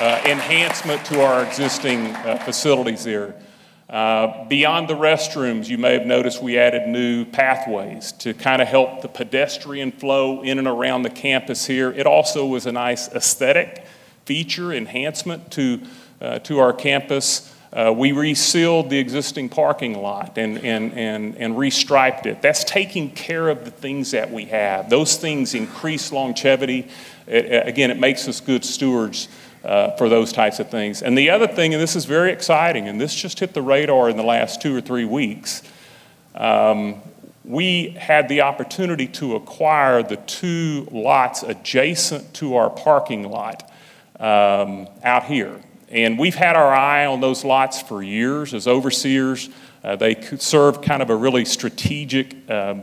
uh, 0.00 0.22
enhancement 0.28 1.04
to 1.06 1.20
our 1.22 1.44
existing 1.44 2.06
uh, 2.06 2.38
facilities 2.44 3.04
there. 3.04 3.34
Uh, 3.90 4.44
beyond 4.48 4.88
the 4.88 4.94
restrooms, 4.94 5.68
you 5.68 5.78
may 5.78 5.92
have 5.94 6.06
noticed 6.06 6.42
we 6.42 6.58
added 6.58 6.88
new 6.88 7.24
pathways 7.24 8.12
to 8.12 8.34
kind 8.34 8.60
of 8.60 8.68
help 8.68 9.02
the 9.02 9.08
pedestrian 9.08 9.92
flow 9.92 10.42
in 10.42 10.58
and 10.58 10.68
around 10.68 11.02
the 11.02 11.10
campus 11.10 11.66
here. 11.66 11.90
It 11.92 12.06
also 12.06 12.46
was 12.46 12.66
a 12.66 12.72
nice 12.72 13.08
aesthetic 13.08 13.84
feature 14.28 14.74
enhancement 14.74 15.50
to, 15.50 15.80
uh, 16.20 16.38
to 16.40 16.58
our 16.58 16.74
campus. 16.74 17.50
Uh, 17.72 17.90
we 17.96 18.12
resealed 18.12 18.90
the 18.90 18.98
existing 18.98 19.48
parking 19.48 20.02
lot 20.02 20.36
and, 20.36 20.58
and, 20.58 20.92
and, 20.92 21.34
and 21.38 21.54
restriped 21.54 22.26
it. 22.26 22.42
That's 22.42 22.62
taking 22.62 23.10
care 23.10 23.48
of 23.48 23.64
the 23.64 23.70
things 23.70 24.10
that 24.10 24.30
we 24.30 24.44
have. 24.44 24.90
Those 24.90 25.16
things 25.16 25.54
increase 25.54 26.12
longevity. 26.12 26.88
It, 27.26 27.66
again, 27.66 27.90
it 27.90 27.98
makes 27.98 28.28
us 28.28 28.38
good 28.42 28.66
stewards 28.66 29.28
uh, 29.64 29.92
for 29.92 30.10
those 30.10 30.30
types 30.30 30.60
of 30.60 30.70
things. 30.70 31.00
And 31.00 31.16
the 31.16 31.30
other 31.30 31.46
thing, 31.46 31.72
and 31.72 31.82
this 31.82 31.96
is 31.96 32.04
very 32.04 32.30
exciting, 32.30 32.86
and 32.86 33.00
this 33.00 33.14
just 33.14 33.40
hit 33.40 33.54
the 33.54 33.62
radar 33.62 34.10
in 34.10 34.18
the 34.18 34.22
last 34.22 34.60
two 34.60 34.76
or 34.76 34.82
three 34.82 35.06
weeks, 35.06 35.62
um, 36.34 37.00
we 37.44 37.96
had 37.98 38.28
the 38.28 38.42
opportunity 38.42 39.06
to 39.06 39.36
acquire 39.36 40.02
the 40.02 40.16
two 40.16 40.86
lots 40.92 41.42
adjacent 41.42 42.34
to 42.34 42.56
our 42.56 42.68
parking 42.68 43.30
lot 43.30 43.72
um, 44.18 44.88
out 45.02 45.24
here. 45.24 45.60
And 45.90 46.18
we've 46.18 46.34
had 46.34 46.56
our 46.56 46.72
eye 46.72 47.06
on 47.06 47.20
those 47.20 47.44
lots 47.44 47.80
for 47.80 48.02
years 48.02 48.52
as 48.52 48.66
overseers. 48.66 49.48
Uh, 49.82 49.96
they 49.96 50.20
serve 50.38 50.82
kind 50.82 51.02
of 51.02 51.10
a 51.10 51.16
really 51.16 51.44
strategic 51.44 52.34
um, 52.50 52.82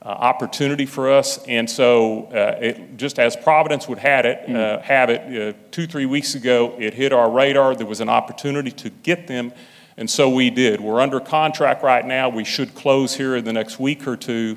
uh, 0.00 0.10
opportunity 0.10 0.86
for 0.86 1.10
us. 1.10 1.44
And 1.46 1.68
so, 1.68 2.26
uh, 2.26 2.58
it, 2.60 2.96
just 2.96 3.18
as 3.18 3.36
Providence 3.36 3.88
would 3.88 3.98
had 3.98 4.24
it, 4.24 4.48
uh, 4.48 4.80
have 4.80 5.10
it, 5.10 5.54
uh, 5.54 5.58
two, 5.70 5.86
three 5.86 6.06
weeks 6.06 6.34
ago, 6.34 6.74
it 6.78 6.94
hit 6.94 7.12
our 7.12 7.30
radar. 7.30 7.74
There 7.74 7.86
was 7.86 8.00
an 8.00 8.08
opportunity 8.08 8.70
to 8.70 8.90
get 8.90 9.26
them, 9.26 9.52
and 9.96 10.08
so 10.08 10.30
we 10.30 10.50
did. 10.50 10.80
We're 10.80 11.00
under 11.00 11.18
contract 11.20 11.82
right 11.82 12.06
now. 12.06 12.28
We 12.28 12.44
should 12.44 12.74
close 12.74 13.14
here 13.16 13.36
in 13.36 13.44
the 13.44 13.52
next 13.52 13.80
week 13.80 14.06
or 14.06 14.16
two. 14.16 14.56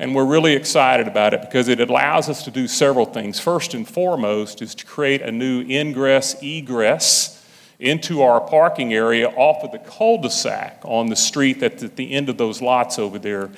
And 0.00 0.14
we're 0.14 0.26
really 0.26 0.52
excited 0.54 1.08
about 1.08 1.34
it 1.34 1.40
because 1.40 1.66
it 1.66 1.80
allows 1.80 2.28
us 2.28 2.44
to 2.44 2.52
do 2.52 2.68
several 2.68 3.04
things. 3.04 3.40
First 3.40 3.74
and 3.74 3.88
foremost 3.88 4.62
is 4.62 4.74
to 4.76 4.86
create 4.86 5.22
a 5.22 5.32
new 5.32 5.62
ingress 5.62 6.40
egress 6.40 7.44
into 7.80 8.22
our 8.22 8.40
parking 8.40 8.92
area 8.92 9.28
off 9.28 9.64
of 9.64 9.72
the 9.72 9.78
cul-de-sac 9.78 10.80
on 10.84 11.08
the 11.08 11.16
street 11.16 11.60
that's 11.60 11.82
at 11.82 11.96
the 11.96 12.12
end 12.12 12.28
of 12.28 12.36
those 12.36 12.62
lots 12.62 12.98
over 12.98 13.18
there. 13.18 13.50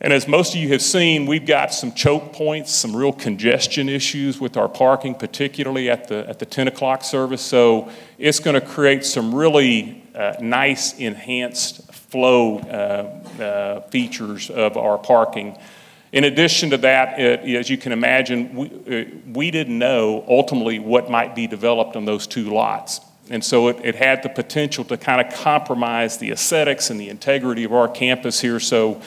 And 0.00 0.12
as 0.12 0.28
most 0.28 0.54
of 0.54 0.60
you 0.60 0.68
have 0.68 0.82
seen, 0.82 1.26
we've 1.26 1.46
got 1.46 1.74
some 1.74 1.92
choke 1.92 2.32
points, 2.32 2.72
some 2.72 2.94
real 2.94 3.12
congestion 3.12 3.88
issues 3.88 4.40
with 4.40 4.56
our 4.56 4.68
parking, 4.68 5.16
particularly 5.16 5.90
at 5.90 6.06
the, 6.06 6.28
at 6.28 6.38
the 6.38 6.46
10 6.46 6.68
o'clock 6.68 7.02
service. 7.02 7.42
So 7.42 7.90
it's 8.16 8.38
going 8.38 8.54
to 8.54 8.60
create 8.60 9.04
some 9.04 9.34
really 9.34 10.04
uh, 10.14 10.34
nice 10.40 10.96
enhanced 10.98 11.87
flow 12.08 12.58
uh, 12.58 13.42
uh, 13.42 13.80
features 13.88 14.50
of 14.50 14.76
our 14.76 14.98
parking. 14.98 15.56
In 16.10 16.24
addition 16.24 16.70
to 16.70 16.78
that, 16.78 17.20
it, 17.20 17.56
as 17.56 17.68
you 17.68 17.76
can 17.76 17.92
imagine, 17.92 18.54
we, 18.54 18.66
uh, 18.68 19.04
we 19.32 19.50
didn't 19.50 19.78
know 19.78 20.24
ultimately 20.26 20.78
what 20.78 21.10
might 21.10 21.34
be 21.34 21.46
developed 21.46 21.96
on 21.96 22.06
those 22.06 22.26
two 22.26 22.50
lots. 22.50 23.00
And 23.30 23.44
so 23.44 23.68
it, 23.68 23.76
it 23.84 23.94
had 23.94 24.22
the 24.22 24.30
potential 24.30 24.84
to 24.84 24.96
kind 24.96 25.20
of 25.20 25.34
compromise 25.34 26.16
the 26.16 26.30
aesthetics 26.30 26.88
and 26.88 26.98
the 26.98 27.10
integrity 27.10 27.64
of 27.64 27.74
our 27.74 27.88
campus 27.88 28.40
here. 28.40 28.58
So 28.58 29.02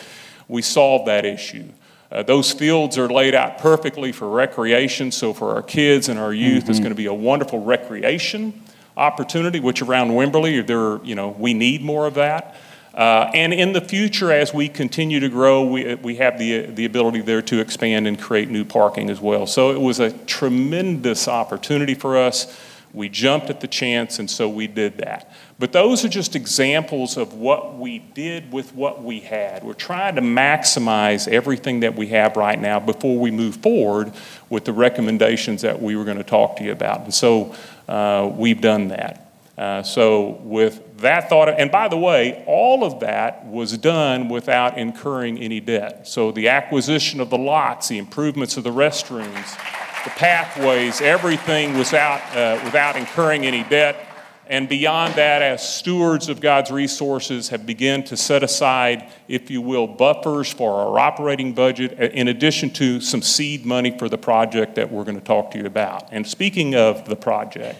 we 0.47 0.61
solved 0.61 1.07
that 1.07 1.25
issue. 1.25 1.69
Uh, 2.11 2.21
those 2.21 2.51
fields 2.51 2.97
are 2.97 3.07
laid 3.07 3.33
out 3.33 3.57
perfectly 3.57 4.11
for 4.11 4.29
recreation, 4.29 5.11
so 5.11 5.33
for 5.33 5.55
our 5.55 5.63
kids 5.63 6.09
and 6.09 6.19
our 6.19 6.33
youth, 6.33 6.69
it's 6.69 6.79
going 6.79 6.91
to 6.91 6.95
be 6.95 7.05
a 7.05 7.13
wonderful 7.13 7.63
recreation 7.63 8.61
opportunity, 8.97 9.61
which 9.61 9.81
around 9.81 10.11
Wimberley, 10.11 10.65
there, 10.67 11.03
you 11.05 11.15
know, 11.15 11.29
we 11.29 11.53
need 11.53 11.81
more 11.81 12.05
of 12.05 12.15
that. 12.15 12.55
Uh, 12.93 13.31
and 13.33 13.53
in 13.53 13.71
the 13.71 13.81
future, 13.81 14.31
as 14.31 14.53
we 14.53 14.67
continue 14.67 15.19
to 15.21 15.29
grow, 15.29 15.63
we, 15.63 15.95
we 15.95 16.15
have 16.17 16.37
the, 16.37 16.65
the 16.65 16.85
ability 16.85 17.21
there 17.21 17.41
to 17.41 17.59
expand 17.59 18.05
and 18.05 18.19
create 18.19 18.49
new 18.49 18.65
parking 18.65 19.09
as 19.09 19.21
well. 19.21 19.47
So 19.47 19.71
it 19.71 19.79
was 19.79 19.99
a 19.99 20.11
tremendous 20.25 21.27
opportunity 21.27 21.93
for 21.93 22.17
us. 22.17 22.59
We 22.93 23.07
jumped 23.07 23.49
at 23.49 23.61
the 23.61 23.67
chance, 23.67 24.19
and 24.19 24.29
so 24.29 24.49
we 24.49 24.67
did 24.67 24.97
that. 24.97 25.31
But 25.57 25.71
those 25.71 26.03
are 26.03 26.09
just 26.09 26.35
examples 26.35 27.15
of 27.15 27.33
what 27.33 27.77
we 27.77 27.99
did 27.99 28.51
with 28.51 28.75
what 28.75 29.01
we 29.01 29.21
had. 29.21 29.63
We're 29.63 29.73
trying 29.73 30.15
to 30.15 30.21
maximize 30.21 31.29
everything 31.29 31.81
that 31.81 31.95
we 31.95 32.07
have 32.07 32.35
right 32.35 32.59
now 32.59 32.81
before 32.81 33.17
we 33.17 33.31
move 33.31 33.55
forward 33.57 34.11
with 34.49 34.65
the 34.65 34.73
recommendations 34.73 35.61
that 35.61 35.81
we 35.81 35.95
were 35.95 36.03
going 36.03 36.17
to 36.17 36.23
talk 36.23 36.57
to 36.57 36.65
you 36.65 36.73
about. 36.73 37.05
And 37.05 37.13
so 37.13 37.55
uh, 37.87 38.29
we've 38.35 38.59
done 38.59 38.89
that. 38.89 39.31
Uh, 39.57 39.83
so, 39.83 40.39
with 40.41 40.81
that 41.01 41.29
thought, 41.29 41.49
and 41.49 41.71
by 41.71 41.87
the 41.87 41.97
way, 41.97 42.43
all 42.47 42.83
of 42.83 42.99
that 43.01 43.45
was 43.45 43.77
done 43.77 44.29
without 44.29 44.77
incurring 44.77 45.37
any 45.37 45.59
debt. 45.59 46.07
So, 46.07 46.31
the 46.31 46.49
acquisition 46.49 47.19
of 47.19 47.29
the 47.29 47.37
lots, 47.37 47.87
the 47.87 47.97
improvements 47.97 48.57
of 48.57 48.63
the 48.63 48.71
restrooms, 48.71 49.57
the 50.03 50.09
pathways, 50.11 51.01
everything 51.01 51.77
was 51.77 51.93
out 51.93 52.21
uh, 52.35 52.59
without 52.63 52.95
incurring 52.95 53.45
any 53.45 53.63
debt. 53.63 54.07
And 54.47 54.67
beyond 54.67 55.13
that, 55.13 55.41
as 55.41 55.65
stewards 55.65 56.27
of 56.27 56.41
God's 56.41 56.71
resources, 56.71 57.47
have 57.49 57.65
begun 57.65 58.03
to 58.03 58.17
set 58.17 58.43
aside, 58.43 59.09
if 59.29 59.49
you 59.49 59.61
will, 59.61 59.87
buffers 59.87 60.51
for 60.51 60.73
our 60.73 60.99
operating 60.99 61.53
budget, 61.53 61.93
in 61.93 62.27
addition 62.27 62.69
to 62.71 62.99
some 62.99 63.21
seed 63.21 63.65
money 63.65 63.97
for 63.97 64.09
the 64.09 64.17
project 64.17 64.75
that 64.75 64.91
we're 64.91 65.05
going 65.05 65.17
to 65.17 65.23
talk 65.23 65.51
to 65.51 65.57
you 65.57 65.65
about. 65.65 66.09
And 66.11 66.27
speaking 66.27 66.75
of 66.75 67.07
the 67.07 67.15
project, 67.15 67.79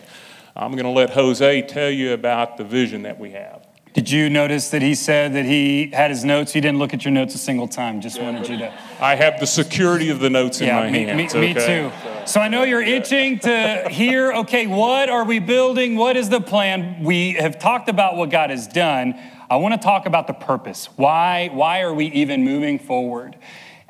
I'm 0.56 0.72
going 0.72 0.84
to 0.84 0.90
let 0.90 1.12
Jose 1.12 1.62
tell 1.64 1.90
you 1.90 2.14
about 2.14 2.58
the 2.58 2.64
vision 2.64 3.04
that 3.04 3.20
we 3.20 3.32
have. 3.32 3.66
Did 3.94 4.10
you 4.10 4.30
notice 4.30 4.70
that 4.70 4.82
he 4.82 4.96
said 4.96 5.34
that 5.34 5.44
he 5.44 5.88
had 5.92 6.12
his 6.12 6.24
notes? 6.24 6.54
He 6.54 6.62
didn't 6.62 6.80
look 6.80 6.94
at 6.94 7.04
your 7.04 7.12
notes 7.12 7.36
a 7.36 7.38
single 7.38 7.68
time. 7.68 8.00
Just 8.00 8.22
wanted 8.22 8.48
you 8.48 8.58
to. 8.60 8.74
I 9.02 9.16
have 9.16 9.40
the 9.42 9.46
security 9.46 10.10
of 10.10 10.20
the 10.22 10.30
notes 10.30 10.62
in 10.62 10.68
Yeah, 10.68 10.80
my 10.80 10.90
me, 10.92 11.04
hands. 11.04 11.36
me, 11.36 11.42
me 11.42 11.54
too. 11.54 11.92
So 12.26 12.40
I 12.40 12.48
know 12.48 12.64
you're 12.64 12.82
itching 12.82 13.40
to 13.40 13.88
hear, 13.90 14.32
okay, 14.32 14.66
what 14.66 15.10
are 15.10 15.26
we 15.26 15.40
building? 15.40 15.98
What 15.98 16.16
is 16.16 16.30
the 16.30 16.40
plan? 16.40 17.04
We 17.04 17.34
have 17.34 17.60
talked 17.60 17.90
about 17.90 18.16
what 18.16 18.30
God 18.30 18.50
has 18.50 18.66
done. 18.66 19.20
I 19.50 19.58
want 19.58 19.74
to 19.74 19.86
talk 19.86 20.06
about 20.06 20.28
the 20.28 20.34
purpose. 20.34 20.88
Why, 20.96 21.50
why 21.52 21.82
are 21.82 21.94
we 21.94 22.06
even 22.12 22.46
moving 22.46 22.80
forward? 22.80 23.36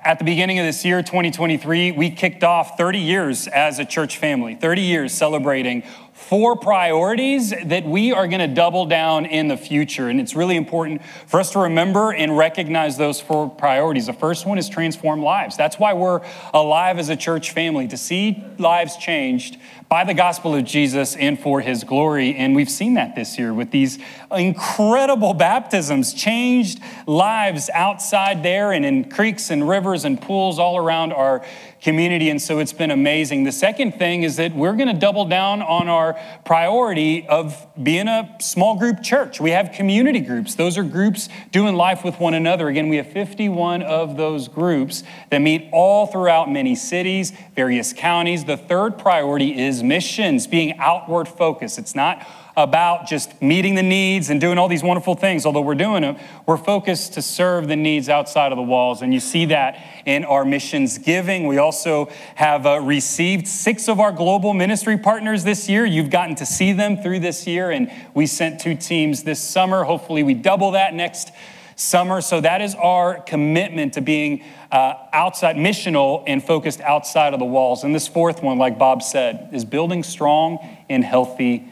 At 0.03 0.17
the 0.17 0.25
beginning 0.25 0.57
of 0.57 0.65
this 0.65 0.83
year, 0.83 1.03
2023, 1.03 1.91
we 1.91 2.09
kicked 2.09 2.43
off 2.43 2.75
30 2.75 2.97
years 2.97 3.47
as 3.47 3.77
a 3.77 3.85
church 3.85 4.17
family, 4.17 4.55
30 4.55 4.81
years 4.81 5.13
celebrating 5.13 5.83
four 6.21 6.55
priorities 6.55 7.53
that 7.65 7.85
we 7.85 8.11
are 8.11 8.27
going 8.27 8.39
to 8.39 8.53
double 8.53 8.85
down 8.85 9.25
in 9.25 9.47
the 9.47 9.57
future. 9.57 10.07
And 10.09 10.19
it's 10.19 10.35
really 10.35 10.55
important 10.55 11.01
for 11.27 11.39
us 11.39 11.51
to 11.51 11.59
remember 11.59 12.13
and 12.13 12.37
recognize 12.37 12.97
those 12.97 13.19
four 13.19 13.49
priorities. 13.49 14.05
The 14.05 14.13
first 14.13 14.45
one 14.45 14.57
is 14.57 14.69
transform 14.69 15.21
lives. 15.21 15.57
That's 15.57 15.77
why 15.77 15.93
we're 15.93 16.21
alive 16.53 16.99
as 16.99 17.09
a 17.09 17.15
church 17.15 17.51
family, 17.51 17.87
to 17.89 17.97
see 17.97 18.43
lives 18.57 18.95
changed 18.97 19.57
by 19.89 20.05
the 20.05 20.13
gospel 20.13 20.55
of 20.55 20.63
Jesus 20.63 21.17
and 21.17 21.37
for 21.37 21.59
his 21.59 21.83
glory. 21.83 22.35
And 22.35 22.55
we've 22.55 22.69
seen 22.69 22.93
that 22.93 23.13
this 23.13 23.37
year 23.37 23.53
with 23.53 23.71
these 23.71 23.99
incredible 24.31 25.33
baptisms, 25.33 26.13
changed 26.13 26.79
lives 27.05 27.69
outside 27.73 28.41
there 28.41 28.71
and 28.71 28.85
in 28.85 29.09
creeks 29.09 29.49
and 29.49 29.67
rivers 29.67 30.05
and 30.05 30.21
pools 30.21 30.59
all 30.59 30.77
around 30.77 31.11
our 31.11 31.43
community. 31.81 32.29
And 32.29 32.41
so 32.41 32.59
it's 32.59 32.73
been 32.73 32.91
amazing. 32.91 33.43
The 33.43 33.51
second 33.51 33.93
thing 33.93 34.23
is 34.23 34.35
that 34.37 34.55
we're 34.55 34.75
going 34.75 34.87
to 34.87 34.99
double 34.99 35.25
down 35.25 35.61
on 35.61 35.87
our 35.87 36.19
priority 36.45 37.27
of 37.27 37.67
being 37.81 38.07
a 38.07 38.35
small 38.39 38.77
group 38.77 39.01
church. 39.01 39.39
We 39.41 39.51
have 39.51 39.71
community 39.71 40.19
groups, 40.19 40.55
those 40.55 40.77
are 40.77 40.83
groups 40.83 41.27
doing 41.51 41.75
life 41.75 42.03
with 42.03 42.19
one 42.19 42.33
another. 42.33 42.67
Again, 42.67 42.87
we 42.87 42.97
have 42.97 43.11
51 43.11 43.81
of 43.81 44.15
those 44.15 44.47
groups 44.47 45.03
that 45.31 45.39
meet 45.39 45.69
all 45.71 46.07
throughout 46.07 46.51
many 46.51 46.75
cities, 46.75 47.33
various 47.55 47.93
counties. 47.93 48.45
The 48.45 48.57
third 48.57 48.97
priority 48.97 49.59
is 49.59 49.81
missions, 49.81 50.47
being 50.47 50.77
outward 50.77 51.27
focused. 51.27 51.79
It's 51.79 51.95
not 51.95 52.25
about 52.55 53.07
just 53.07 53.41
meeting 53.41 53.75
the 53.75 53.83
needs 53.83 54.29
and 54.29 54.41
doing 54.41 54.57
all 54.57 54.67
these 54.67 54.83
wonderful 54.83 55.15
things, 55.15 55.45
although 55.45 55.61
we're 55.61 55.75
doing 55.75 56.01
them. 56.01 56.17
We're 56.45 56.57
focused 56.57 57.13
to 57.13 57.21
serve 57.21 57.67
the 57.67 57.75
needs 57.75 58.09
outside 58.09 58.51
of 58.51 58.57
the 58.57 58.63
walls. 58.63 59.01
And 59.01 59.13
you 59.13 59.19
see 59.19 59.45
that 59.45 59.81
in 60.05 60.25
our 60.25 60.43
missions 60.43 60.97
giving. 60.97 61.47
We 61.47 61.57
also 61.57 62.09
have 62.35 62.65
uh, 62.65 62.79
received 62.79 63.47
six 63.47 63.87
of 63.87 63.99
our 63.99 64.11
global 64.11 64.53
ministry 64.53 64.97
partners 64.97 65.43
this 65.43 65.69
year. 65.69 65.85
You've 65.85 66.09
gotten 66.09 66.35
to 66.35 66.45
see 66.45 66.73
them 66.73 66.97
through 66.97 67.19
this 67.19 67.47
year, 67.47 67.71
and 67.71 67.91
we 68.13 68.25
sent 68.27 68.59
two 68.59 68.75
teams 68.75 69.23
this 69.23 69.41
summer. 69.41 69.83
Hopefully, 69.83 70.23
we 70.23 70.33
double 70.33 70.71
that 70.71 70.93
next 70.93 71.31
summer. 71.75 72.21
So 72.21 72.41
that 72.41 72.61
is 72.61 72.75
our 72.75 73.19
commitment 73.21 73.93
to 73.93 74.01
being 74.01 74.43
uh, 74.71 74.93
outside, 75.11 75.55
missional, 75.55 76.23
and 76.27 76.43
focused 76.43 76.79
outside 76.81 77.33
of 77.33 77.39
the 77.39 77.45
walls. 77.45 77.83
And 77.83 77.93
this 77.93 78.07
fourth 78.07 78.43
one, 78.43 78.57
like 78.57 78.77
Bob 78.77 79.01
said, 79.01 79.49
is 79.51 79.65
building 79.65 80.03
strong 80.03 80.59
and 80.89 81.03
healthy 81.03 81.70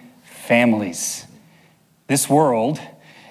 families. 0.50 1.28
This 2.08 2.28
world 2.28 2.82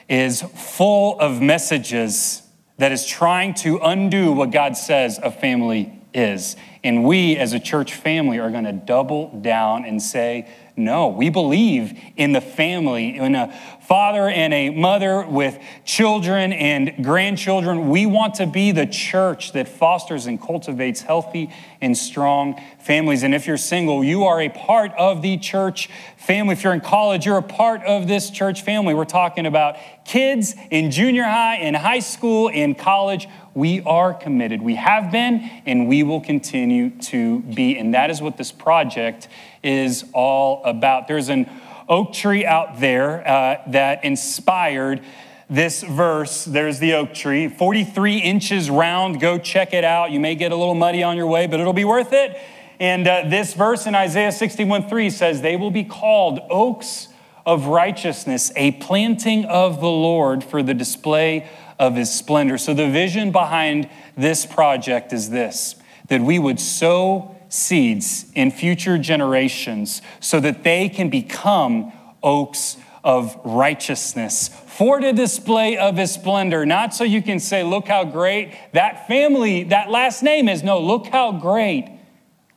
is 0.08 0.40
full 0.40 1.18
of 1.18 1.42
messages 1.42 2.44
that 2.76 2.92
is 2.92 3.04
trying 3.04 3.54
to 3.54 3.78
undo 3.78 4.30
what 4.30 4.52
God 4.52 4.76
says 4.76 5.18
a 5.20 5.32
family 5.32 5.92
is. 6.14 6.54
And 6.84 7.02
we 7.02 7.36
as 7.36 7.54
a 7.54 7.58
church 7.58 7.92
family 7.94 8.38
are 8.38 8.52
going 8.52 8.66
to 8.66 8.72
double 8.72 9.36
down 9.40 9.84
and 9.84 10.00
say, 10.00 10.48
no, 10.76 11.08
we 11.08 11.28
believe 11.28 12.00
in 12.16 12.34
the 12.34 12.40
family, 12.40 13.16
in 13.16 13.34
a 13.34 13.52
father 13.88 14.28
and 14.28 14.52
a 14.52 14.68
mother 14.68 15.24
with 15.26 15.58
children 15.86 16.52
and 16.52 17.02
grandchildren. 17.02 17.88
We 17.88 18.04
want 18.04 18.34
to 18.34 18.46
be 18.46 18.70
the 18.70 18.84
church 18.84 19.52
that 19.52 19.66
fosters 19.66 20.26
and 20.26 20.38
cultivates 20.38 21.00
healthy 21.00 21.50
and 21.80 21.96
strong 21.96 22.60
families. 22.80 23.22
And 23.22 23.34
if 23.34 23.46
you're 23.46 23.56
single, 23.56 24.04
you 24.04 24.24
are 24.24 24.42
a 24.42 24.50
part 24.50 24.92
of 24.98 25.22
the 25.22 25.38
church 25.38 25.88
family. 26.18 26.52
If 26.52 26.64
you're 26.64 26.74
in 26.74 26.82
college, 26.82 27.24
you're 27.24 27.38
a 27.38 27.42
part 27.42 27.82
of 27.84 28.06
this 28.06 28.28
church 28.28 28.60
family. 28.60 28.92
We're 28.92 29.06
talking 29.06 29.46
about 29.46 29.76
kids 30.04 30.54
in 30.70 30.90
junior 30.90 31.24
high, 31.24 31.56
in 31.56 31.72
high 31.72 32.00
school, 32.00 32.48
in 32.48 32.74
college. 32.74 33.26
We 33.54 33.80
are 33.80 34.12
committed. 34.12 34.60
We 34.60 34.74
have 34.74 35.10
been, 35.10 35.50
and 35.64 35.88
we 35.88 36.02
will 36.02 36.20
continue 36.20 36.90
to 36.90 37.40
be. 37.40 37.78
And 37.78 37.94
that 37.94 38.10
is 38.10 38.20
what 38.20 38.36
this 38.36 38.52
project 38.52 39.28
is 39.62 40.04
all 40.12 40.62
about. 40.64 41.08
There's 41.08 41.30
an 41.30 41.48
oak 41.88 42.12
tree 42.12 42.44
out 42.44 42.80
there 42.80 43.26
uh, 43.26 43.62
that 43.68 44.04
inspired 44.04 45.02
this 45.50 45.82
verse. 45.82 46.44
There's 46.44 46.78
the 46.78 46.94
oak 46.94 47.14
tree, 47.14 47.48
43 47.48 48.18
inches 48.18 48.70
round. 48.70 49.20
Go 49.20 49.38
check 49.38 49.72
it 49.72 49.84
out. 49.84 50.10
You 50.10 50.20
may 50.20 50.34
get 50.34 50.52
a 50.52 50.56
little 50.56 50.74
muddy 50.74 51.02
on 51.02 51.16
your 51.16 51.26
way, 51.26 51.46
but 51.46 51.60
it'll 51.60 51.72
be 51.72 51.84
worth 51.84 52.12
it. 52.12 52.38
And 52.80 53.08
uh, 53.08 53.24
this 53.26 53.54
verse 53.54 53.86
in 53.86 53.94
Isaiah 53.94 54.32
61 54.32 54.88
3 54.88 55.10
says, 55.10 55.40
They 55.40 55.56
will 55.56 55.70
be 55.70 55.84
called 55.84 56.40
oaks 56.50 57.08
of 57.44 57.66
righteousness, 57.66 58.52
a 58.56 58.72
planting 58.72 59.46
of 59.46 59.80
the 59.80 59.88
Lord 59.88 60.44
for 60.44 60.62
the 60.62 60.74
display 60.74 61.48
of 61.78 61.96
his 61.96 62.12
splendor. 62.14 62.58
So 62.58 62.74
the 62.74 62.90
vision 62.90 63.32
behind 63.32 63.88
this 64.16 64.44
project 64.44 65.12
is 65.12 65.30
this 65.30 65.76
that 66.08 66.20
we 66.20 66.38
would 66.38 66.58
sow 66.58 67.37
seeds 67.48 68.26
in 68.34 68.50
future 68.50 68.98
generations 68.98 70.02
so 70.20 70.40
that 70.40 70.64
they 70.64 70.88
can 70.88 71.08
become 71.08 71.92
oaks 72.22 72.76
of 73.04 73.38
righteousness 73.44 74.48
for 74.48 75.00
the 75.00 75.12
display 75.12 75.76
of 75.76 75.96
his 75.96 76.12
splendor. 76.12 76.66
Not 76.66 76.94
so 76.94 77.04
you 77.04 77.22
can 77.22 77.40
say, 77.40 77.62
look 77.64 77.88
how 77.88 78.04
great 78.04 78.54
that 78.72 79.06
family, 79.06 79.64
that 79.64 79.90
last 79.90 80.22
name 80.22 80.48
is. 80.48 80.62
No, 80.62 80.80
look 80.80 81.06
how 81.06 81.32
great 81.32 81.90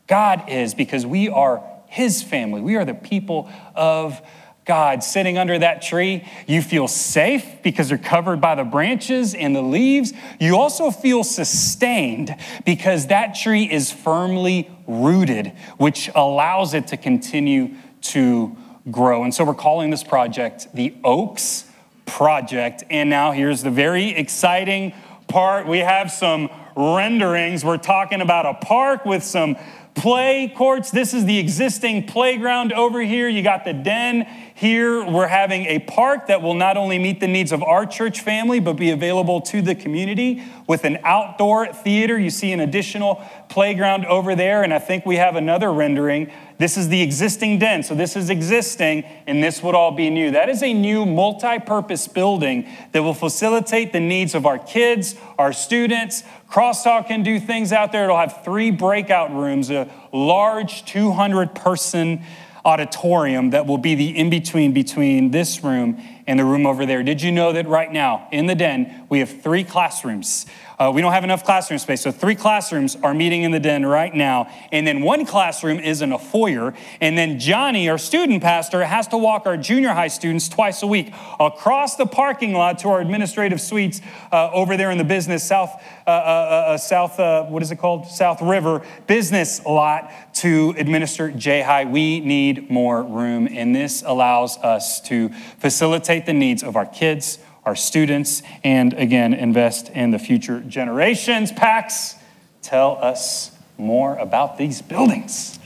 God 0.08 0.50
is 0.50 0.74
because 0.74 1.06
we 1.06 1.30
are 1.30 1.64
his 1.88 2.22
family. 2.22 2.62
We 2.62 2.76
are 2.76 2.86
the 2.86 2.94
people 2.94 3.50
of 3.76 4.22
God 4.66 5.04
sitting 5.04 5.38
under 5.38 5.58
that 5.58 5.82
tree. 5.82 6.28
You 6.48 6.62
feel 6.62 6.88
safe 6.88 7.64
because 7.64 7.90
you're 7.90 8.00
covered 8.00 8.40
by 8.40 8.56
the 8.56 8.64
branches 8.64 9.34
and 9.34 9.56
the 9.56 9.62
leaves. 9.62 10.14
You 10.40 10.58
also 10.58 10.92
feel 10.92 11.24
sustained 11.24 12.36
because 12.66 13.08
that 13.08 13.34
tree 13.36 13.64
is 13.64 13.92
firmly 13.92 14.70
rooted, 14.88 15.48
which 15.78 16.10
allows 16.14 16.74
it 16.74 16.88
to 16.88 16.98
continue 16.98 17.76
to 18.02 18.56
grow. 18.90 19.24
And 19.24 19.34
so 19.34 19.44
we're 19.44 19.54
calling 19.56 19.90
this 19.90 20.04
project 20.04 20.68
the 20.74 20.94
Oaks 21.04 21.66
Project. 22.06 22.84
And 22.90 23.10
now 23.10 23.32
here's 23.32 23.64
the 23.64 23.72
very 23.72 24.10
exciting 24.10 24.94
part. 25.28 25.68
We 25.68 25.80
have 25.80 26.12
some 26.12 26.50
renderings. 26.76 27.66
We're 27.66 27.78
talking 27.78 28.22
about 28.22 28.46
a 28.46 28.54
park 28.54 29.06
with 29.06 29.24
some 29.24 29.58
play 29.94 30.52
courts. 30.56 30.92
This 30.92 31.14
is 31.14 31.26
the 31.26 31.38
existing 31.38 32.08
playground 32.08 32.74
over 32.74 33.02
here. 33.02 33.28
You 33.28 33.44
got 33.44 33.66
the 33.66 33.74
den 33.74 34.28
here. 34.56 35.06
We're 35.06 35.28
having 35.28 35.66
a 35.66 35.80
park 35.80 36.28
that 36.28 36.42
will 36.42 36.54
not 36.54 36.78
only 36.78 36.98
meet 36.98 37.20
the 37.20 37.28
needs 37.28 37.52
of 37.52 37.64
our 37.64 37.86
church 37.86 38.22
family, 38.22 38.60
but 38.60 38.74
be 38.74 38.92
available 38.92 39.42
to 39.42 39.62
the 39.62 39.76
community 39.76 40.44
with 40.68 40.86
an 40.86 41.00
outdoor 41.04 41.74
theater. 41.74 42.18
You 42.18 42.30
see 42.30 42.52
an 42.52 42.60
additional 42.60 43.24
playground 43.50 44.06
over 44.06 44.36
there, 44.36 44.64
and 44.64 44.74
I 44.74 44.80
think 44.80 45.06
we 45.06 45.18
have 45.18 45.36
another 45.36 45.72
rendering. 45.72 46.32
This 46.62 46.78
is 46.78 46.90
the 46.90 47.02
existing 47.02 47.60
den. 47.60 47.84
So 47.84 47.96
this 47.96 48.16
is 48.16 48.30
existing, 48.30 49.04
and 49.28 49.44
this 49.44 49.62
would 49.64 49.76
all 49.76 49.92
be 49.92 50.10
new. 50.10 50.32
That 50.32 50.48
is 50.48 50.62
a 50.64 50.74
new 50.74 51.06
multi 51.06 51.60
purpose 51.60 52.08
building 52.08 52.70
that 52.92 53.02
will 53.02 53.14
facilitate 53.14 53.92
the 53.92 54.00
needs 54.00 54.36
of 54.36 54.46
our 54.46 54.60
kids, 54.60 55.16
our 55.38 55.52
students, 55.52 56.24
Crosstalk 56.52 57.08
can 57.08 57.24
do 57.24 57.40
things 57.40 57.72
out 57.72 57.94
there. 57.94 58.04
It'll 58.04 58.18
have 58.18 58.44
three 58.44 58.72
breakout 58.72 59.34
rooms, 59.34 59.72
a 59.72 59.90
large 60.12 60.84
200 60.86 61.56
person 61.56 62.24
auditorium 62.66 63.52
that 63.52 63.66
will 63.66 63.78
be 63.78 63.96
the 63.96 64.16
in 64.16 64.30
between 64.30 64.74
between 64.74 65.32
this 65.32 65.64
room 65.64 66.00
and 66.28 66.38
the 66.38 66.44
room 66.46 66.66
over 66.68 66.86
there. 66.86 67.04
Did 67.04 67.22
you 67.22 67.32
know 67.32 67.54
that 67.54 67.68
right 67.68 67.92
now 67.92 68.28
in 68.32 68.48
the 68.48 68.54
den 68.54 69.01
we 69.12 69.20
have 69.20 69.42
three 69.42 69.66
classrooms? 69.66 70.46
Uh, 70.80 70.90
we 70.90 71.02
don't 71.02 71.12
have 71.12 71.26
enough 71.26 71.44
classroom 71.44 71.78
space. 71.78 72.02
So, 72.02 72.12
three 72.12 72.34
classrooms 72.34 72.98
are 73.04 73.14
meeting 73.14 73.44
in 73.44 73.52
the 73.52 73.60
den 73.60 73.86
right 73.86 74.16
now. 74.16 74.50
And 74.72 74.88
then 74.88 75.02
one 75.02 75.26
classroom 75.26 75.80
is 75.80 76.02
in 76.02 76.14
a 76.14 76.18
foyer. 76.18 76.74
And 77.02 77.18
then 77.18 77.38
Johnny, 77.38 77.90
our 77.90 77.98
student 77.98 78.42
pastor, 78.42 78.84
has 78.86 79.10
to 79.10 79.18
walk 79.18 79.46
our 79.46 79.58
junior 79.58 79.90
high 79.90 80.08
students 80.08 80.48
twice 80.48 80.82
a 80.82 80.88
week 80.88 81.14
across 81.42 81.98
the 81.98 82.06
parking 82.06 82.54
lot 82.54 82.80
to 82.80 82.88
our 82.88 83.02
administrative 83.02 83.60
suites 83.60 84.02
uh, 84.32 84.50
over 84.54 84.78
there 84.78 84.92
in 84.92 84.98
the 84.98 85.04
business 85.04 85.44
South, 85.44 85.70
uh, 86.08 86.10
uh, 86.10 86.14
uh 86.14 86.78
South 86.78 87.20
uh, 87.20 87.44
what 87.44 87.62
is 87.62 87.70
it 87.70 87.76
called? 87.76 88.08
South 88.08 88.42
River 88.42 88.82
business 89.08 89.64
lot 89.66 90.10
to 90.36 90.74
administer 90.78 91.30
J 91.30 91.62
High. 91.62 91.84
We 91.84 92.22
need 92.22 92.72
more 92.72 93.04
room. 93.04 93.50
And 93.52 93.76
this 93.76 94.04
allows 94.04 94.58
us 94.60 95.02
to 95.02 95.30
facilitate 95.60 96.26
the 96.26 96.34
needs 96.34 96.64
of 96.64 96.78
our 96.78 96.86
kids 96.86 97.40
our 97.66 97.76
students, 97.76 98.42
and 98.64 98.94
again, 98.94 99.34
invest 99.34 99.90
in 99.90 100.12
the 100.12 100.20
future 100.20 100.60
generations. 100.62 101.52
Pax, 101.52 102.16
tell 102.62 102.98
us 103.02 103.52
more 103.78 104.16
about 104.18 104.58
these 104.58 104.82
buildings. 104.82 105.60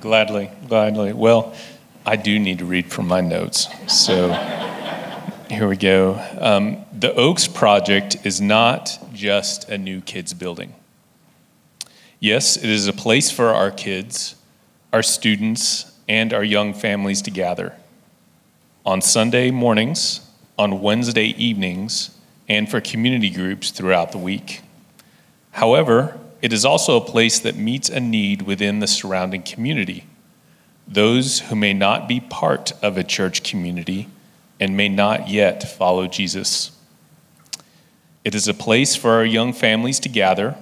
Gladly, 0.00 0.50
gladly. 0.68 1.12
Well, 1.12 1.54
I 2.06 2.16
do 2.16 2.38
need 2.38 2.58
to 2.58 2.64
read 2.64 2.92
from 2.92 3.08
my 3.08 3.20
notes. 3.20 3.68
So 3.88 4.32
here 5.50 5.68
we 5.68 5.76
go. 5.76 6.20
Um, 6.38 6.84
the 6.92 7.14
Oaks 7.14 7.48
Project 7.48 8.24
is 8.24 8.40
not 8.40 8.98
just 9.12 9.68
a 9.68 9.78
new 9.78 10.00
kids' 10.00 10.34
building. 10.34 10.74
Yes, 12.20 12.56
it 12.56 12.70
is 12.70 12.88
a 12.88 12.92
place 12.92 13.30
for 13.30 13.48
our 13.48 13.70
kids, 13.70 14.36
our 14.92 15.02
students, 15.02 15.92
and 16.08 16.32
our 16.32 16.44
young 16.44 16.72
families 16.72 17.20
to 17.22 17.30
gather. 17.30 17.74
On 18.86 19.00
Sunday 19.00 19.50
mornings, 19.50 20.23
on 20.58 20.80
Wednesday 20.80 21.26
evenings 21.26 22.10
and 22.48 22.70
for 22.70 22.80
community 22.80 23.30
groups 23.30 23.70
throughout 23.70 24.12
the 24.12 24.18
week. 24.18 24.62
However, 25.52 26.18
it 26.42 26.52
is 26.52 26.64
also 26.64 26.96
a 26.96 27.04
place 27.04 27.38
that 27.40 27.56
meets 27.56 27.88
a 27.88 28.00
need 28.00 28.42
within 28.42 28.80
the 28.80 28.86
surrounding 28.86 29.42
community. 29.42 30.06
Those 30.86 31.40
who 31.40 31.56
may 31.56 31.72
not 31.72 32.06
be 32.06 32.20
part 32.20 32.72
of 32.82 32.98
a 32.98 33.04
church 33.04 33.42
community 33.42 34.08
and 34.60 34.76
may 34.76 34.88
not 34.88 35.28
yet 35.28 35.62
follow 35.76 36.06
Jesus. 36.06 36.70
It 38.24 38.34
is 38.34 38.48
a 38.48 38.54
place 38.54 38.94
for 38.94 39.10
our 39.12 39.24
young 39.24 39.52
families 39.52 40.00
to 40.00 40.08
gather, 40.08 40.56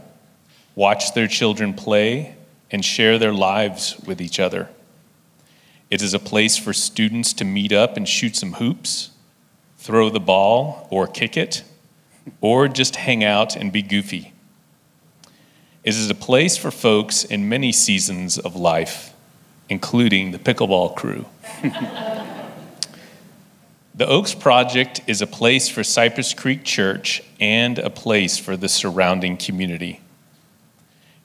watch 0.74 1.14
their 1.14 1.28
children 1.28 1.74
play, 1.74 2.36
and 2.70 2.84
share 2.84 3.18
their 3.18 3.32
lives 3.32 3.96
with 4.06 4.20
each 4.20 4.40
other. 4.40 4.68
It 5.90 6.00
is 6.00 6.14
a 6.14 6.18
place 6.18 6.56
for 6.56 6.72
students 6.72 7.32
to 7.34 7.44
meet 7.44 7.72
up 7.72 7.96
and 7.96 8.08
shoot 8.08 8.34
some 8.34 8.54
hoops 8.54 9.11
throw 9.82 10.08
the 10.08 10.20
ball 10.20 10.86
or 10.90 11.08
kick 11.08 11.36
it, 11.36 11.64
or 12.40 12.68
just 12.68 12.94
hang 12.94 13.24
out 13.24 13.56
and 13.56 13.72
be 13.72 13.82
goofy. 13.82 14.32
It 15.82 15.96
is 15.96 16.08
a 16.08 16.14
place 16.14 16.56
for 16.56 16.70
folks 16.70 17.24
in 17.24 17.48
many 17.48 17.72
seasons 17.72 18.38
of 18.38 18.54
life, 18.54 19.12
including 19.68 20.30
the 20.30 20.38
pickleball 20.38 20.94
crew. 20.94 21.26
the 23.92 24.06
Oaks 24.06 24.34
Project 24.34 25.00
is 25.08 25.20
a 25.20 25.26
place 25.26 25.68
for 25.68 25.82
Cypress 25.82 26.32
Creek 26.32 26.62
Church 26.62 27.20
and 27.40 27.80
a 27.80 27.90
place 27.90 28.38
for 28.38 28.56
the 28.56 28.68
surrounding 28.68 29.36
community. 29.36 30.00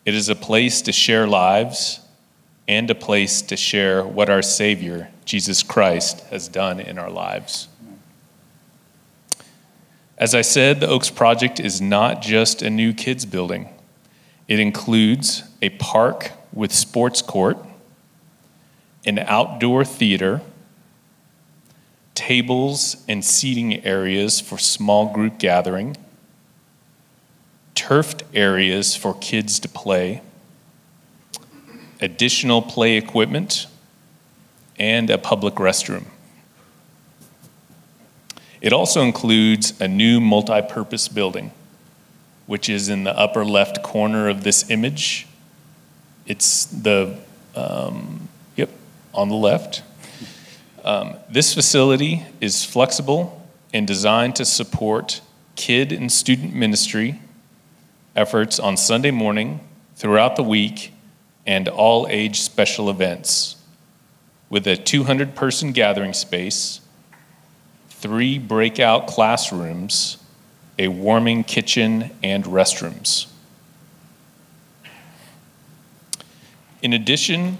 It 0.03 0.15
is 0.15 0.29
a 0.29 0.35
place 0.35 0.81
to 0.81 0.91
share 0.91 1.27
lives 1.27 1.99
and 2.67 2.89
a 2.89 2.95
place 2.95 3.43
to 3.43 3.55
share 3.55 4.03
what 4.03 4.31
our 4.31 4.41
Savior, 4.41 5.09
Jesus 5.25 5.61
Christ, 5.61 6.21
has 6.31 6.47
done 6.47 6.79
in 6.79 6.97
our 6.97 7.11
lives. 7.11 7.67
As 10.17 10.33
I 10.33 10.41
said, 10.41 10.79
the 10.79 10.87
Oaks 10.87 11.11
Project 11.11 11.59
is 11.59 11.79
not 11.79 12.21
just 12.23 12.63
a 12.63 12.69
new 12.69 12.91
kids 12.91 13.25
building, 13.25 13.69
it 14.47 14.59
includes 14.59 15.43
a 15.61 15.69
park 15.69 16.31
with 16.53 16.71
sports 16.71 17.21
court, 17.21 17.57
an 19.05 19.19
outdoor 19.19 19.85
theater, 19.85 20.41
tables 22.15 23.05
and 23.07 23.23
seating 23.23 23.85
areas 23.85 24.39
for 24.39 24.57
small 24.57 25.13
group 25.13 25.37
gathering, 25.37 25.95
turfed 27.75 28.23
areas 28.33 28.95
for 28.95 29.13
kids 29.13 29.59
to 29.59 29.69
play, 29.69 30.21
additional 32.01 32.61
play 32.61 32.97
equipment, 32.97 33.67
and 34.79 35.11
a 35.11 35.17
public 35.17 35.55
restroom. 35.55 36.05
It 38.61 38.73
also 38.73 39.01
includes 39.01 39.79
a 39.79 39.87
new 39.87 40.19
multi 40.19 40.61
purpose 40.61 41.07
building, 41.07 41.51
which 42.45 42.69
is 42.69 42.89
in 42.89 43.03
the 43.03 43.17
upper 43.17 43.45
left 43.45 43.83
corner 43.83 44.29
of 44.29 44.43
this 44.43 44.69
image. 44.69 45.27
It's 46.25 46.65
the, 46.65 47.17
um, 47.55 48.27
yep, 48.55 48.69
on 49.13 49.29
the 49.29 49.35
left. 49.35 49.83
Um, 50.83 51.15
this 51.29 51.53
facility 51.53 52.25
is 52.41 52.63
flexible 52.63 53.47
and 53.73 53.85
designed 53.85 54.35
to 54.37 54.45
support 54.45 55.21
kid 55.55 55.91
and 55.91 56.11
student 56.11 56.55
ministry 56.55 57.19
efforts 58.15 58.59
on 58.59 58.75
Sunday 58.75 59.11
morning, 59.11 59.59
throughout 59.95 60.35
the 60.35 60.43
week, 60.43 60.91
and 61.45 61.67
all 61.67 62.07
age 62.09 62.41
special 62.41 62.89
events. 62.89 63.55
With 64.49 64.65
a 64.65 64.75
200 64.75 65.35
person 65.35 65.71
gathering 65.71 66.13
space, 66.13 66.81
three 67.99 68.37
breakout 68.37 69.07
classrooms, 69.07 70.17
a 70.77 70.87
warming 70.87 71.43
kitchen, 71.43 72.11
and 72.21 72.43
restrooms. 72.45 73.27
In 76.83 76.93
addition, 76.93 77.57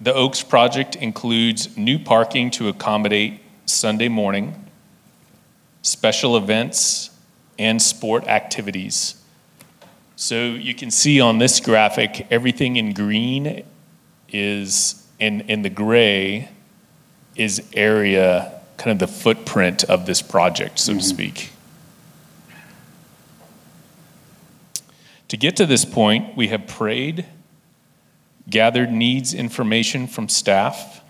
the 0.00 0.14
Oaks 0.14 0.42
project 0.42 0.94
includes 0.94 1.76
new 1.76 1.98
parking 1.98 2.50
to 2.52 2.68
accommodate 2.68 3.40
Sunday 3.64 4.08
morning, 4.08 4.70
special 5.82 6.36
events, 6.36 7.10
and 7.58 7.82
sport 7.82 8.28
activities. 8.28 9.20
So 10.14 10.44
you 10.44 10.74
can 10.74 10.92
see 10.92 11.20
on 11.20 11.38
this 11.38 11.58
graphic, 11.58 12.28
everything 12.30 12.76
in 12.76 12.92
green 12.92 13.64
is, 14.28 15.06
in, 15.18 15.40
in 15.42 15.62
the 15.62 15.70
gray 15.70 16.50
is 17.34 17.68
area 17.74 18.55
kind 18.76 18.92
of 18.92 18.98
the 18.98 19.12
footprint 19.12 19.84
of 19.84 20.06
this 20.06 20.22
project, 20.22 20.78
so 20.78 20.92
mm-hmm. 20.92 21.00
to 21.00 21.04
speak. 21.04 21.50
To 25.28 25.36
get 25.36 25.56
to 25.56 25.66
this 25.66 25.84
point, 25.84 26.36
we 26.36 26.48
have 26.48 26.66
prayed, 26.66 27.26
gathered 28.48 28.92
needs 28.92 29.34
information 29.34 30.06
from 30.06 30.28
staff, 30.28 31.02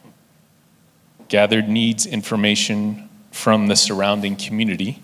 gathered 1.28 1.68
needs 1.68 2.06
information 2.06 3.08
from 3.30 3.66
the 3.66 3.76
surrounding 3.76 4.36
community, 4.36 5.02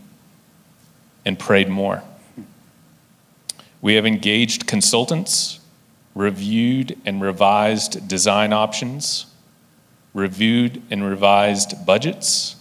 and 1.25 1.39
prayed 1.39 1.69
more. 1.69 2.03
We 3.83 3.95
have 3.95 4.07
engaged 4.07 4.67
consultants, 4.67 5.61
reviewed 6.15 6.99
and 7.05 7.21
revised 7.21 8.09
design 8.09 8.53
options 8.53 9.27
reviewed 10.15 10.83
and 10.91 11.05
revised 11.05 11.87
budgets, 11.87 12.57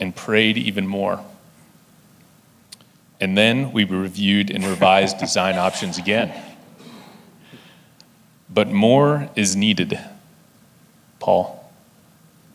and 0.00 0.14
prayed 0.14 0.58
even 0.58 0.86
more. 0.86 1.24
And 3.20 3.36
then 3.36 3.72
we 3.72 3.84
reviewed 3.84 4.50
and 4.50 4.64
revised 4.64 5.18
design 5.18 5.56
options 5.56 5.98
again. 5.98 6.32
But 8.50 8.70
more 8.70 9.30
is 9.34 9.56
needed. 9.56 9.98
Paul. 11.18 11.72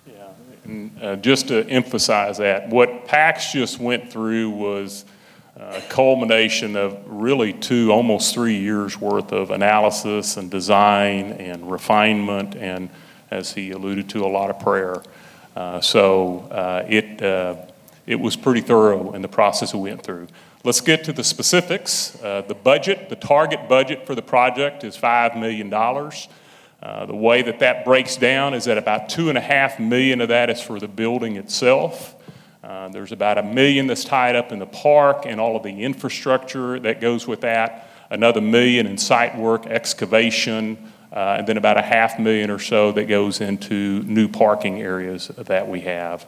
Yeah, 0.08 0.28
and 0.64 1.04
uh, 1.04 1.16
just 1.18 1.48
to 1.48 1.68
emphasize 1.68 2.38
that, 2.38 2.70
what 2.70 3.06
PAX 3.06 3.52
just 3.52 3.80
went 3.80 4.12
through 4.12 4.52
was 4.52 5.04
a 5.58 5.82
culmination 5.90 6.76
of 6.76 6.98
really 7.06 7.54
two, 7.54 7.92
almost 7.92 8.34
three 8.34 8.58
years 8.58 9.00
worth 9.00 9.32
of 9.32 9.52
analysis 9.52 10.38
and 10.38 10.50
design 10.50 11.34
and 11.34 11.70
refinement 11.70 12.56
and 12.56 12.90
as 13.32 13.54
he 13.54 13.72
alluded 13.72 14.10
to, 14.10 14.26
a 14.26 14.28
lot 14.28 14.50
of 14.50 14.60
prayer. 14.60 15.02
Uh, 15.56 15.82
so 15.82 16.40
uh, 16.52 16.86
it, 16.88 17.22
uh, 17.22 17.56
it 18.06 18.20
was 18.20 18.36
pretty 18.36 18.62
thorough 18.62 19.14
in 19.14 19.22
the 19.22 19.28
process 19.28 19.74
we 19.74 19.90
went 19.90 20.04
through. 20.04 20.28
Let's 20.64 20.82
get 20.82 21.04
to 21.06 21.14
the 21.14 21.24
specifics. 21.24 22.10
The 22.22 22.56
budget, 22.64 23.10
the 23.10 23.16
target 23.16 23.68
budget 23.68 24.06
for 24.06 24.14
the 24.14 24.22
project 24.22 24.84
is 24.84 24.96
$5 24.96 25.40
million. 25.40 25.74
Uh, 26.84 27.06
the 27.06 27.16
way 27.16 27.44
that 27.44 27.60
that 27.60 27.86
breaks 27.86 28.18
down 28.18 28.56
is 28.56 28.66
that 28.66 28.78
about 28.78 29.08
two 29.08 29.30
and 29.30 29.38
a 29.38 29.42
half 29.42 29.80
million 29.80 30.20
of 30.20 30.30
that 30.30 30.50
is 30.50 30.60
for 30.62 30.80
the 30.80 30.88
building 30.88 31.36
itself. 31.36 32.16
Uh, 32.64 32.90
there's 32.90 33.12
about 33.12 33.38
a 33.38 33.44
million 33.44 33.86
that's 33.86 34.04
tied 34.04 34.36
up 34.36 34.52
in 34.52 34.58
the 34.58 34.66
park 34.66 35.26
and 35.26 35.40
all 35.40 35.56
of 35.56 35.64
the 35.64 35.84
infrastructure 35.84 36.80
that 36.80 37.00
goes 37.00 37.28
with 37.28 37.42
that. 37.42 37.88
Another 38.10 38.42
million 38.42 38.88
in 38.88 38.98
site 38.98 39.38
work, 39.38 39.68
excavation, 39.68 40.92
uh, 41.12 41.36
and 41.40 41.48
then 41.48 41.58
about 41.58 41.78
a 41.78 41.82
half 41.82 42.18
million 42.20 42.50
or 42.50 42.60
so 42.60 42.92
that 42.94 43.06
goes 43.06 43.42
into 43.42 44.02
new 44.04 44.28
parking 44.28 44.82
areas 44.82 45.28
that 45.28 45.68
we 45.68 45.82
have. 45.82 46.26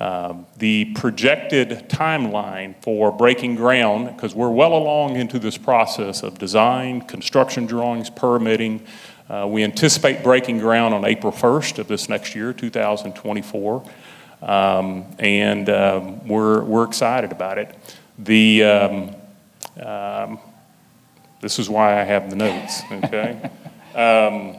Um, 0.00 0.46
the 0.56 0.86
projected 0.96 1.88
timeline 1.88 2.74
for 2.82 3.12
breaking 3.12 3.56
ground, 3.56 4.08
because 4.08 4.34
we're 4.34 4.50
well 4.50 4.74
along 4.74 5.16
into 5.16 5.38
this 5.38 5.56
process 5.56 6.22
of 6.22 6.38
design, 6.38 7.02
construction 7.02 7.66
drawings, 7.66 8.10
permitting. 8.10 8.84
Uh, 9.28 9.46
we 9.48 9.62
anticipate 9.62 10.24
breaking 10.24 10.58
ground 10.58 10.92
on 10.92 11.04
April 11.04 11.32
1st 11.32 11.78
of 11.78 11.88
this 11.88 12.08
next 12.08 12.34
year, 12.34 12.52
2024. 12.52 13.84
Um, 14.42 15.06
and 15.20 15.70
um, 15.70 16.26
we're, 16.26 16.62
we're 16.62 16.84
excited 16.84 17.30
about 17.30 17.58
it. 17.58 17.76
The, 18.18 18.64
um, 18.64 19.16
um, 19.80 20.40
this 21.40 21.60
is 21.60 21.70
why 21.70 22.00
I 22.00 22.02
have 22.02 22.28
the 22.28 22.36
notes, 22.36 22.82
okay? 22.90 23.50
Um, 23.94 24.56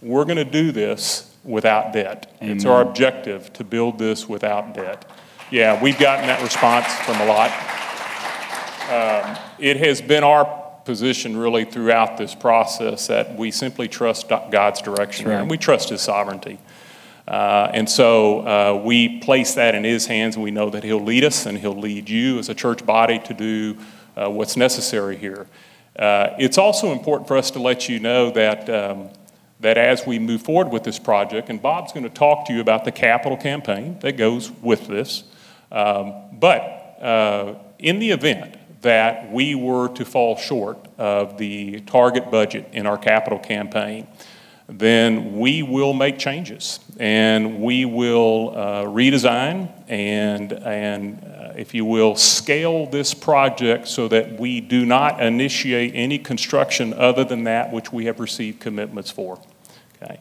we're 0.00 0.24
going 0.24 0.36
to 0.36 0.44
do 0.44 0.72
this 0.72 1.34
without 1.44 1.92
debt. 1.92 2.34
Amen. 2.42 2.56
It's 2.56 2.64
our 2.64 2.82
objective 2.82 3.52
to 3.54 3.64
build 3.64 3.98
this 3.98 4.28
without 4.28 4.74
debt. 4.74 5.10
Yeah, 5.50 5.80
we've 5.82 5.98
gotten 5.98 6.26
that 6.26 6.42
response 6.42 6.86
from 7.04 7.20
a 7.20 7.26
lot. 7.26 7.50
Um, 8.90 9.38
it 9.58 9.76
has 9.76 10.00
been 10.00 10.24
our 10.24 10.44
position 10.84 11.36
really 11.36 11.64
throughout 11.64 12.16
this 12.16 12.34
process 12.34 13.06
that 13.06 13.36
we 13.36 13.50
simply 13.50 13.88
trust 13.88 14.28
God's 14.28 14.82
direction 14.82 15.28
right. 15.28 15.40
and 15.40 15.50
we 15.50 15.58
trust 15.58 15.90
His 15.90 16.00
sovereignty. 16.00 16.58
Uh, 17.26 17.70
and 17.72 17.88
so 17.88 18.40
uh, 18.40 18.82
we 18.84 19.20
place 19.20 19.54
that 19.54 19.74
in 19.74 19.84
His 19.84 20.06
hands, 20.06 20.34
and 20.34 20.42
we 20.42 20.50
know 20.50 20.70
that 20.70 20.82
He'll 20.82 21.02
lead 21.02 21.24
us 21.24 21.46
and 21.46 21.56
He'll 21.58 21.78
lead 21.78 22.08
you 22.08 22.38
as 22.38 22.48
a 22.48 22.54
church 22.54 22.84
body 22.84 23.18
to 23.20 23.34
do 23.34 23.76
uh, 24.16 24.28
what's 24.28 24.56
necessary 24.56 25.16
here. 25.16 25.46
Uh, 25.96 26.34
it's 26.38 26.58
also 26.58 26.92
important 26.92 27.28
for 27.28 27.36
us 27.36 27.50
to 27.50 27.58
let 27.60 27.88
you 27.88 27.98
know 28.00 28.30
that, 28.30 28.68
um, 28.70 29.10
that 29.60 29.76
as 29.76 30.06
we 30.06 30.18
move 30.18 30.42
forward 30.42 30.72
with 30.72 30.84
this 30.84 30.98
project, 30.98 31.50
and 31.50 31.60
Bob's 31.60 31.92
going 31.92 32.04
to 32.04 32.10
talk 32.10 32.46
to 32.46 32.52
you 32.52 32.60
about 32.60 32.84
the 32.84 32.92
capital 32.92 33.36
campaign 33.36 33.98
that 34.00 34.16
goes 34.16 34.50
with 34.50 34.86
this, 34.86 35.24
um, 35.70 36.14
but 36.32 36.60
uh, 37.00 37.54
in 37.78 37.98
the 37.98 38.10
event 38.10 38.56
that 38.82 39.30
we 39.32 39.54
were 39.54 39.88
to 39.88 40.04
fall 40.04 40.36
short 40.36 40.78
of 40.98 41.38
the 41.38 41.80
target 41.80 42.30
budget 42.30 42.68
in 42.72 42.86
our 42.86 42.98
capital 42.98 43.38
campaign, 43.38 44.06
then 44.68 45.38
we 45.38 45.62
will 45.62 45.92
make 45.92 46.18
changes 46.18 46.80
and 46.98 47.60
we 47.60 47.84
will 47.84 48.54
uh, 48.56 48.84
redesign 48.84 49.70
and, 49.88 50.52
and 50.52 51.22
if 51.56 51.74
you 51.74 51.84
will, 51.84 52.16
scale 52.16 52.86
this 52.86 53.14
project 53.14 53.88
so 53.88 54.08
that 54.08 54.38
we 54.38 54.60
do 54.60 54.84
not 54.84 55.22
initiate 55.22 55.92
any 55.94 56.18
construction 56.18 56.94
other 56.94 57.24
than 57.24 57.44
that 57.44 57.72
which 57.72 57.92
we 57.92 58.06
have 58.06 58.20
received 58.20 58.60
commitments 58.60 59.10
for. 59.10 59.40
Okay. 60.02 60.20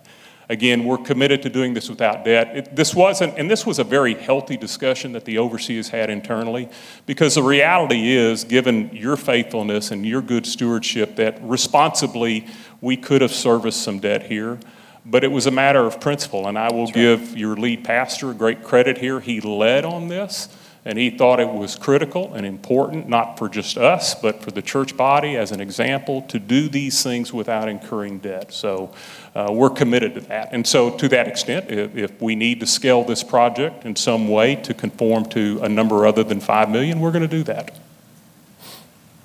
Again, 0.49 0.83
we're 0.83 0.97
committed 0.97 1.41
to 1.43 1.49
doing 1.49 1.73
this 1.73 1.89
without 1.89 2.25
debt. 2.25 2.57
It, 2.57 2.75
this 2.75 2.93
wasn't, 2.93 3.37
and 3.37 3.49
this 3.49 3.65
was 3.65 3.79
a 3.79 3.85
very 3.85 4.13
healthy 4.13 4.57
discussion 4.57 5.13
that 5.13 5.23
the 5.23 5.37
overseers 5.37 5.87
had 5.87 6.09
internally, 6.09 6.69
because 7.05 7.35
the 7.35 7.43
reality 7.43 8.11
is, 8.11 8.43
given 8.43 8.89
your 8.91 9.15
faithfulness 9.15 9.91
and 9.91 10.05
your 10.05 10.21
good 10.21 10.45
stewardship, 10.45 11.15
that 11.15 11.41
responsibly 11.41 12.47
we 12.81 12.97
could 12.97 13.21
have 13.21 13.31
serviced 13.31 13.81
some 13.81 13.99
debt 13.99 14.23
here 14.23 14.59
but 15.05 15.23
it 15.23 15.31
was 15.31 15.47
a 15.47 15.51
matter 15.51 15.79
of 15.79 15.99
principle. 15.99 16.47
And 16.47 16.57
I 16.57 16.71
will 16.71 16.85
That's 16.85 16.95
give 16.95 17.37
your 17.37 17.55
lead 17.55 17.83
pastor 17.83 18.33
great 18.33 18.63
credit 18.63 18.97
here. 18.97 19.19
He 19.19 19.41
led 19.41 19.85
on 19.85 20.07
this. 20.07 20.49
And 20.83 20.97
he 20.97 21.11
thought 21.11 21.39
it 21.39 21.47
was 21.47 21.75
critical 21.75 22.33
and 22.33 22.43
important, 22.43 23.07
not 23.07 23.37
for 23.37 23.47
just 23.47 23.77
us, 23.77 24.15
but 24.15 24.41
for 24.41 24.49
the 24.49 24.63
church 24.63 24.97
body 24.97 25.37
as 25.37 25.51
an 25.51 25.61
example, 25.61 26.23
to 26.23 26.39
do 26.39 26.67
these 26.69 27.03
things 27.03 27.31
without 27.31 27.69
incurring 27.69 28.17
debt. 28.17 28.51
So 28.51 28.91
uh, 29.35 29.49
we're 29.51 29.69
committed 29.69 30.15
to 30.15 30.21
that. 30.21 30.49
And 30.51 30.65
so, 30.65 30.89
to 30.97 31.07
that 31.09 31.27
extent, 31.27 31.69
if, 31.69 31.95
if, 31.95 32.21
we 32.21 32.35
need 32.35 32.59
to 32.59 32.65
scale 32.65 33.03
this 33.03 33.23
project 33.23 33.85
in 33.85 33.95
some 33.95 34.27
way 34.27 34.55
to 34.55 34.73
conform 34.73 35.25
to 35.25 35.59
a 35.61 35.69
number 35.69 36.05
other 36.05 36.23
than 36.23 36.39
5 36.39 36.69
million, 36.69 36.99
we're 36.99 37.11
going 37.11 37.21
to 37.21 37.27
do 37.27 37.43
that. 37.43 37.79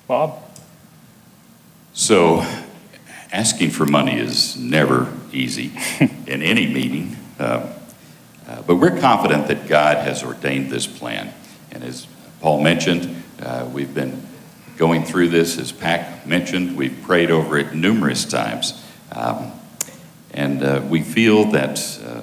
Bob? 0.07 0.41
So, 1.93 2.45
asking 3.33 3.71
for 3.71 3.85
money 3.85 4.17
is 4.17 4.55
never 4.55 5.11
easy 5.33 5.71
in 6.27 6.41
any 6.41 6.67
meeting. 6.71 7.17
Uh, 7.39 7.73
uh, 8.47 8.61
but 8.61 8.75
we're 8.75 8.97
confident 8.97 9.47
that 9.47 9.67
God 9.67 9.97
has 9.97 10.23
ordained 10.23 10.71
this 10.71 10.87
plan. 10.87 11.33
And 11.77 11.85
as 11.85 12.07
Paul 12.41 12.63
mentioned, 12.63 13.23
uh, 13.39 13.69
we've 13.71 13.93
been 13.93 14.25
going 14.77 15.05
through 15.05 15.29
this, 15.29 15.59
as 15.59 15.71
Pax 15.71 16.25
mentioned, 16.25 16.75
we've 16.75 17.03
prayed 17.03 17.29
over 17.29 17.55
it 17.55 17.75
numerous 17.75 18.25
times. 18.25 18.83
Um, 19.11 19.51
and 20.33 20.63
uh, 20.63 20.81
we 20.89 21.03
feel 21.03 21.51
that 21.51 21.77
uh, 22.03 22.21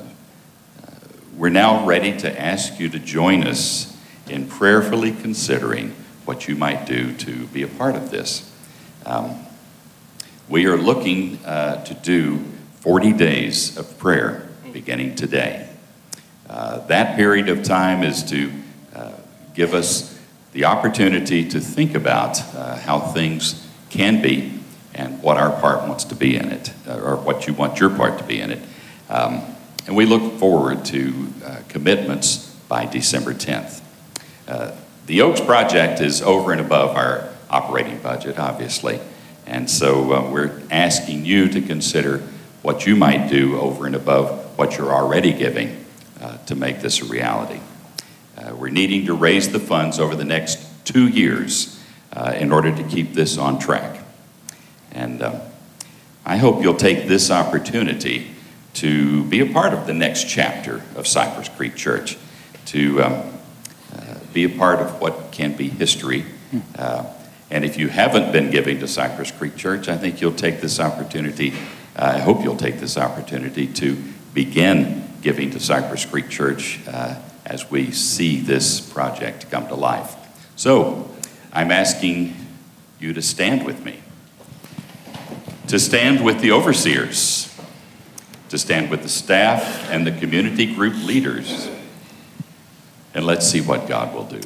we're 1.36 1.50
now 1.50 1.86
ready 1.86 2.16
to 2.16 2.40
ask 2.40 2.80
you 2.80 2.88
to 2.88 2.98
join 2.98 3.46
us 3.46 3.96
in 4.28 4.48
prayerfully 4.48 5.12
considering 5.12 5.90
what 6.24 6.48
you 6.48 6.56
might 6.56 6.84
do 6.84 7.12
to 7.12 7.46
be 7.46 7.62
a 7.62 7.68
part 7.68 7.94
of 7.94 8.10
this. 8.10 8.52
Um, 9.06 9.36
we 10.48 10.66
are 10.66 10.76
looking 10.76 11.38
uh, 11.44 11.84
to 11.84 11.94
do 11.94 12.38
40 12.80 13.12
days 13.12 13.76
of 13.76 13.98
prayer 13.98 14.48
beginning 14.72 15.14
today. 15.14 15.68
Uh, 16.50 16.84
that 16.88 17.14
period 17.14 17.48
of 17.48 17.62
time 17.62 18.02
is 18.02 18.24
to 18.24 18.50
uh, 18.50 18.63
give 19.54 19.74
us 19.74 20.18
the 20.52 20.64
opportunity 20.64 21.48
to 21.48 21.60
think 21.60 21.94
about 21.94 22.40
uh, 22.54 22.76
how 22.76 23.00
things 23.00 23.66
can 23.90 24.20
be 24.20 24.60
and 24.94 25.22
what 25.22 25.36
our 25.36 25.50
part 25.60 25.88
wants 25.88 26.04
to 26.04 26.14
be 26.14 26.36
in 26.36 26.52
it, 26.52 26.72
uh, 26.86 27.00
or 27.00 27.16
what 27.16 27.46
you 27.46 27.54
want 27.54 27.80
your 27.80 27.90
part 27.90 28.18
to 28.18 28.24
be 28.24 28.40
in 28.40 28.52
it. 28.52 28.62
Um, 29.08 29.42
and 29.86 29.96
we 29.96 30.06
look 30.06 30.38
forward 30.38 30.84
to 30.86 31.28
uh, 31.44 31.58
commitments 31.68 32.54
by 32.68 32.86
December 32.86 33.34
10th. 33.34 33.80
Uh, 34.46 34.72
the 35.06 35.22
Oaks 35.22 35.40
project 35.40 36.00
is 36.00 36.22
over 36.22 36.52
and 36.52 36.60
above 36.60 36.96
our 36.96 37.28
operating 37.50 37.98
budget, 37.98 38.38
obviously. 38.38 39.00
And 39.46 39.68
so 39.70 40.12
uh, 40.12 40.30
we're 40.30 40.62
asking 40.70 41.24
you 41.24 41.48
to 41.48 41.60
consider 41.60 42.18
what 42.62 42.86
you 42.86 42.96
might 42.96 43.28
do 43.28 43.58
over 43.58 43.86
and 43.86 43.94
above 43.94 44.56
what 44.56 44.78
you're 44.78 44.92
already 44.92 45.32
giving 45.32 45.84
uh, 46.20 46.38
to 46.46 46.54
make 46.54 46.80
this 46.80 47.02
a 47.02 47.04
reality. 47.04 47.60
Uh, 48.36 48.54
we're 48.54 48.68
needing 48.68 49.06
to 49.06 49.14
raise 49.14 49.50
the 49.50 49.60
funds 49.60 49.98
over 49.98 50.14
the 50.14 50.24
next 50.24 50.58
two 50.84 51.08
years 51.08 51.82
uh, 52.12 52.34
in 52.36 52.52
order 52.52 52.74
to 52.74 52.82
keep 52.84 53.14
this 53.14 53.38
on 53.38 53.58
track. 53.58 54.00
And 54.92 55.22
um, 55.22 55.40
I 56.24 56.36
hope 56.36 56.62
you'll 56.62 56.76
take 56.76 57.06
this 57.06 57.30
opportunity 57.30 58.30
to 58.74 59.24
be 59.24 59.40
a 59.40 59.46
part 59.46 59.72
of 59.72 59.86
the 59.86 59.94
next 59.94 60.28
chapter 60.28 60.82
of 60.96 61.06
Cypress 61.06 61.48
Creek 61.48 61.76
Church, 61.76 62.16
to 62.66 63.02
um, 63.02 63.12
uh, 63.94 64.14
be 64.32 64.44
a 64.44 64.48
part 64.48 64.80
of 64.80 65.00
what 65.00 65.30
can 65.32 65.56
be 65.56 65.68
history. 65.68 66.24
Uh, 66.76 67.04
and 67.50 67.64
if 67.64 67.76
you 67.76 67.88
haven't 67.88 68.32
been 68.32 68.50
giving 68.50 68.80
to 68.80 68.88
Cypress 68.88 69.30
Creek 69.30 69.56
Church, 69.56 69.88
I 69.88 69.96
think 69.96 70.20
you'll 70.20 70.32
take 70.32 70.60
this 70.60 70.80
opportunity, 70.80 71.52
uh, 71.96 72.12
I 72.16 72.18
hope 72.18 72.42
you'll 72.42 72.56
take 72.56 72.80
this 72.80 72.96
opportunity 72.96 73.66
to 73.74 73.96
begin 74.32 75.08
giving 75.22 75.50
to 75.50 75.60
Cypress 75.60 76.04
Creek 76.04 76.28
Church 76.28 76.80
uh, 76.88 77.20
as 77.44 77.70
we 77.70 77.90
see 77.90 78.40
this 78.40 78.80
project 78.80 79.50
come 79.50 79.68
to 79.68 79.74
life. 79.74 80.14
So 80.56 81.10
I'm 81.52 81.70
asking 81.70 82.36
you 82.98 83.12
to 83.12 83.22
stand 83.22 83.64
with 83.64 83.84
me, 83.84 84.00
to 85.68 85.78
stand 85.78 86.24
with 86.24 86.40
the 86.40 86.52
overseers 86.52 87.54
to 88.54 88.58
stand 88.58 88.88
with 88.88 89.02
the 89.02 89.08
staff 89.08 89.90
and 89.90 90.06
the 90.06 90.12
community 90.12 90.72
group 90.74 90.94
leaders. 91.04 91.68
And 93.12 93.26
let's 93.26 93.44
see 93.44 93.60
what 93.60 93.88
God 93.88 94.14
will 94.14 94.26
do. 94.26 94.40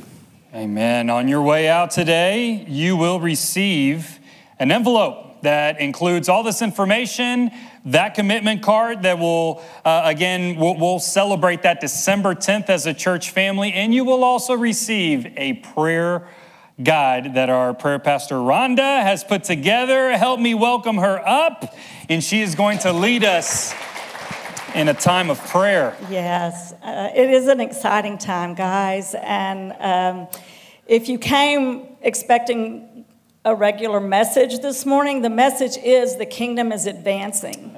Amen. 0.55 1.11
On 1.11 1.29
your 1.29 1.43
way 1.43 1.69
out 1.69 1.91
today, 1.91 2.65
you 2.67 2.97
will 2.97 3.21
receive 3.21 4.19
an 4.59 4.73
envelope 4.73 5.43
that 5.43 5.79
includes 5.79 6.31
all 6.31 6.43
this 6.43 6.63
information, 6.63 7.51
that 7.93 8.15
commitment 8.15 8.63
card 8.63 9.03
that 9.03 9.19
will, 9.19 9.63
uh, 9.85 10.03
again, 10.05 10.57
we'll, 10.57 10.77
we'll 10.79 10.99
celebrate 10.99 11.63
that 11.63 11.81
December 11.81 12.35
10th 12.35 12.69
as 12.69 12.87
a 12.87 12.95
church 12.95 13.31
family. 13.31 13.73
And 13.73 13.95
you 13.95 14.05
will 14.05 14.25
also 14.25 14.55
receive 14.55 15.27
a 15.37 15.55
prayer 15.55 16.29
guide 16.83 17.35
that 17.35 17.51
our 17.51 17.75
prayer 17.75 17.99
pastor 17.99 18.37
Rhonda 18.37 19.03
has 19.03 19.25
put 19.25 19.45
together. 19.45 20.17
Help 20.17 20.39
me 20.41 20.55
welcome 20.55 20.99
her 20.99 21.21
up, 21.27 21.75
and 22.09 22.23
she 22.23 22.41
is 22.41 22.55
going 22.55 22.79
to 22.81 22.93
lead 22.93 23.25
us 23.25 23.75
in 24.75 24.89
a 24.89 24.95
time 24.95 25.31
of 25.31 25.41
prayer. 25.47 25.97
Yes, 26.09 26.73
uh, 26.83 27.11
it 27.15 27.31
is 27.31 27.49
an 27.49 27.61
exciting 27.61 28.19
time, 28.19 28.55
guys. 28.55 29.15
And 29.15 29.73
um, 29.81 30.29
if 30.87 31.09
you 31.09 31.19
came 31.19 31.97
expecting 32.01 33.05
a 33.45 33.55
regular 33.55 33.99
message 33.99 34.61
this 34.61 34.85
morning, 34.85 35.23
the 35.23 35.31
message 35.31 35.77
is 35.83 36.17
the 36.17 36.27
kingdom 36.27 36.71
is 36.71 36.87
advancing. 36.87 37.78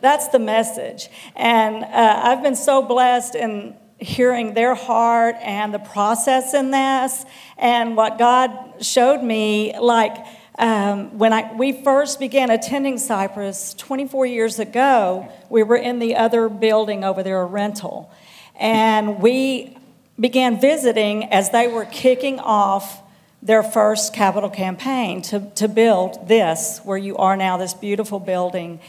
That's 0.00 0.28
the 0.28 0.38
message. 0.38 1.08
And 1.34 1.84
uh, 1.84 2.20
I've 2.24 2.42
been 2.42 2.56
so 2.56 2.82
blessed 2.82 3.34
in 3.34 3.74
hearing 3.98 4.54
their 4.54 4.74
heart 4.74 5.36
and 5.40 5.74
the 5.74 5.78
process 5.78 6.54
in 6.54 6.70
this 6.70 7.24
and 7.56 7.96
what 7.96 8.18
God 8.18 8.84
showed 8.84 9.22
me, 9.22 9.76
like, 9.78 10.16
um, 10.58 11.16
when 11.18 11.32
I, 11.32 11.52
we 11.54 11.84
first 11.84 12.18
began 12.18 12.50
attending 12.50 12.98
Cypress 12.98 13.74
24 13.74 14.26
years 14.26 14.58
ago, 14.58 15.28
we 15.48 15.62
were 15.62 15.76
in 15.76 16.00
the 16.00 16.16
other 16.16 16.48
building 16.48 17.04
over 17.04 17.22
there, 17.22 17.40
a 17.40 17.46
rental. 17.46 18.10
And 18.56 19.20
we 19.20 19.76
began 20.18 20.60
visiting 20.60 21.24
as 21.26 21.50
they 21.50 21.68
were 21.68 21.84
kicking 21.84 22.40
off 22.40 23.02
their 23.40 23.62
first 23.62 24.12
capital 24.12 24.50
campaign 24.50 25.22
to, 25.22 25.48
to 25.54 25.68
build 25.68 26.26
this, 26.26 26.80
where 26.82 26.98
you 26.98 27.16
are 27.16 27.36
now, 27.36 27.56
this 27.56 27.74
beautiful 27.74 28.18
building. 28.18 28.80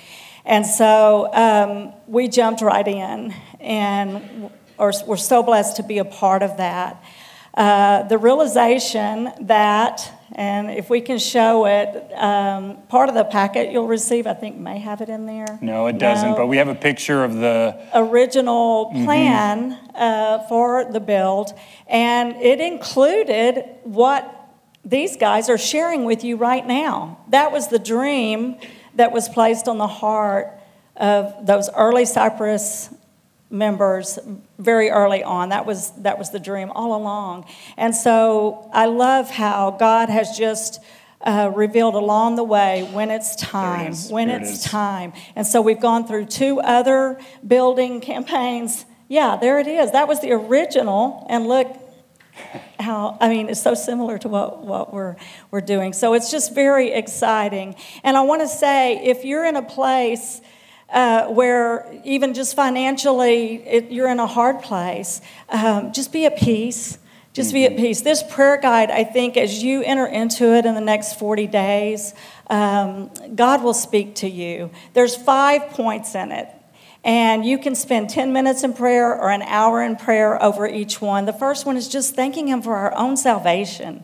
And 0.50 0.66
so 0.66 1.30
um, 1.32 1.94
we 2.08 2.28
jumped 2.28 2.62
right 2.62 2.88
in, 2.88 3.36
and 3.60 4.50
we're 4.80 4.92
so 5.16 5.44
blessed 5.44 5.76
to 5.76 5.84
be 5.84 6.00
a 6.00 6.06
part 6.06 6.42
of 6.42 6.58
that. 6.58 7.04
Uh, 7.54 8.04
the 8.04 8.18
realization 8.18 9.32
that 9.42 10.12
and 10.32 10.72
if 10.72 10.90
we 10.90 11.02
can 11.02 11.18
show 11.18 11.66
it, 11.66 12.14
um, 12.14 12.78
part 12.88 13.10
of 13.10 13.16
the 13.16 13.26
packet 13.26 13.72
you'll 13.72 13.88
receive, 13.88 14.26
I 14.26 14.34
think, 14.34 14.58
may 14.58 14.80
have 14.80 15.02
it 15.02 15.10
in 15.10 15.26
there. 15.26 15.60
No, 15.62 15.88
it 15.88 15.98
doesn't, 15.98 16.32
no. 16.32 16.38
but 16.38 16.48
we 16.48 16.58
have 16.58 16.68
a 16.68 16.76
picture 16.76 17.24
of 17.24 17.36
the 17.36 17.78
original 17.94 18.88
mm-hmm. 18.88 19.06
plan 19.06 19.72
mm-hmm. 19.72 19.96
uh, 19.96 20.48
for 20.48 20.86
the 20.92 21.00
build, 21.00 21.54
and 21.88 22.36
it 22.38 22.60
included 22.60 23.66
what 23.84 24.36
these 24.86 25.18
guys 25.18 25.50
are 25.50 25.58
sharing 25.58 26.06
with 26.06 26.24
you 26.24 26.38
right 26.38 26.66
now. 26.66 27.20
That 27.30 27.52
was 27.52 27.68
the 27.68 27.80
dream 27.80 28.58
that 28.96 29.12
was 29.12 29.30
placed 29.30 29.68
on 29.68 29.78
the 29.78 29.88
heart 29.88 30.54
of 30.96 31.46
those 31.46 31.70
early 31.76 32.06
Cypress 32.06 32.90
members 33.50 34.20
very 34.58 34.90
early 34.90 35.24
on. 35.24 35.50
That 35.50 35.66
was, 35.66 35.92
that 36.04 36.20
was 36.20 36.30
the 36.30 36.40
dream 36.40 36.72
all 36.72 36.96
along. 36.96 37.46
And 37.78 37.96
so 37.96 38.70
I 38.74 38.86
love 38.86 39.30
how 39.30 39.72
God 39.72 40.10
has 40.10 40.38
just 40.38 40.82
uh, 41.22 41.52
revealed 41.54 41.96
along 41.96 42.36
the 42.36 42.44
way 42.44 42.84
when 42.94 43.10
it's 43.10 43.36
time, 43.36 43.94
when 44.10 44.28
there 44.28 44.40
it's 44.40 44.66
it 44.66 44.70
time. 44.70 45.14
And 45.36 45.46
so 45.46 45.62
we've 45.62 45.80
gone 45.80 46.08
through 46.08 46.26
two 46.26 46.60
other 46.62 47.20
building 47.46 48.02
campaigns. 48.02 48.86
Yeah, 49.08 49.36
there 49.36 49.60
it 49.60 49.68
is. 49.68 49.92
That 49.92 50.08
was 50.08 50.22
the 50.22 50.32
original. 50.32 51.26
And 51.30 51.48
look, 51.48 51.76
how 52.80 53.18
I 53.20 53.30
mean 53.30 53.50
it's 53.50 53.62
so 53.62 53.74
similar 53.74 54.18
to 54.20 54.30
what, 54.30 54.64
what 54.64 54.94
we're 54.94 55.16
we're 55.52 55.62
doing. 55.62 55.94
So 55.94 56.14
it's 56.14 56.32
just 56.32 56.54
very 56.56 56.92
exciting. 56.92 57.76
And 58.04 58.18
I 58.18 58.22
want 58.22 58.42
to 58.42 58.48
say 58.48 59.04
if 59.04 59.26
you're 59.26 59.46
in 59.46 59.56
a 59.56 59.62
place 59.62 60.42
uh, 60.90 61.28
where 61.28 61.88
even 62.04 62.34
just 62.34 62.56
financially 62.56 63.66
it, 63.68 63.92
you're 63.92 64.10
in 64.10 64.20
a 64.20 64.28
hard 64.28 64.62
place, 64.62 65.22
um, 65.50 65.94
just 65.94 66.12
be 66.12 66.26
at 66.26 66.38
peace. 66.38 66.98
Just 67.32 67.54
be 67.54 67.64
at 67.64 67.74
mm-hmm. 67.74 67.82
peace. 67.82 68.02
This 68.02 68.24
prayer 68.24 68.58
guide, 68.58 68.90
I 68.90 69.04
think, 69.04 69.38
as 69.38 69.62
you 69.62 69.84
enter 69.84 70.08
into 70.08 70.56
it 70.56 70.66
in 70.66 70.74
the 70.74 70.82
next 70.82 71.20
40 71.20 71.46
days, 71.46 72.16
um, 72.50 73.12
God 73.36 73.64
will 73.64 73.76
speak 73.76 74.16
to 74.16 74.28
you. 74.28 74.72
There's 74.94 75.16
five 75.16 75.70
points 75.70 76.16
in 76.16 76.32
it. 76.32 76.50
And 77.04 77.46
you 77.46 77.58
can 77.58 77.76
spend 77.76 78.10
10 78.10 78.34
minutes 78.34 78.64
in 78.64 78.74
prayer 78.74 79.16
or 79.16 79.30
an 79.30 79.42
hour 79.44 79.82
in 79.82 79.96
prayer 79.96 80.42
over 80.44 80.68
each 80.68 81.02
one. 81.02 81.26
The 81.26 81.34
first 81.34 81.66
one 81.66 81.78
is 81.78 81.88
just 81.88 82.16
thanking 82.16 82.48
Him 82.48 82.62
for 82.62 82.76
our 82.76 82.96
own 82.96 83.16
salvation 83.16 84.04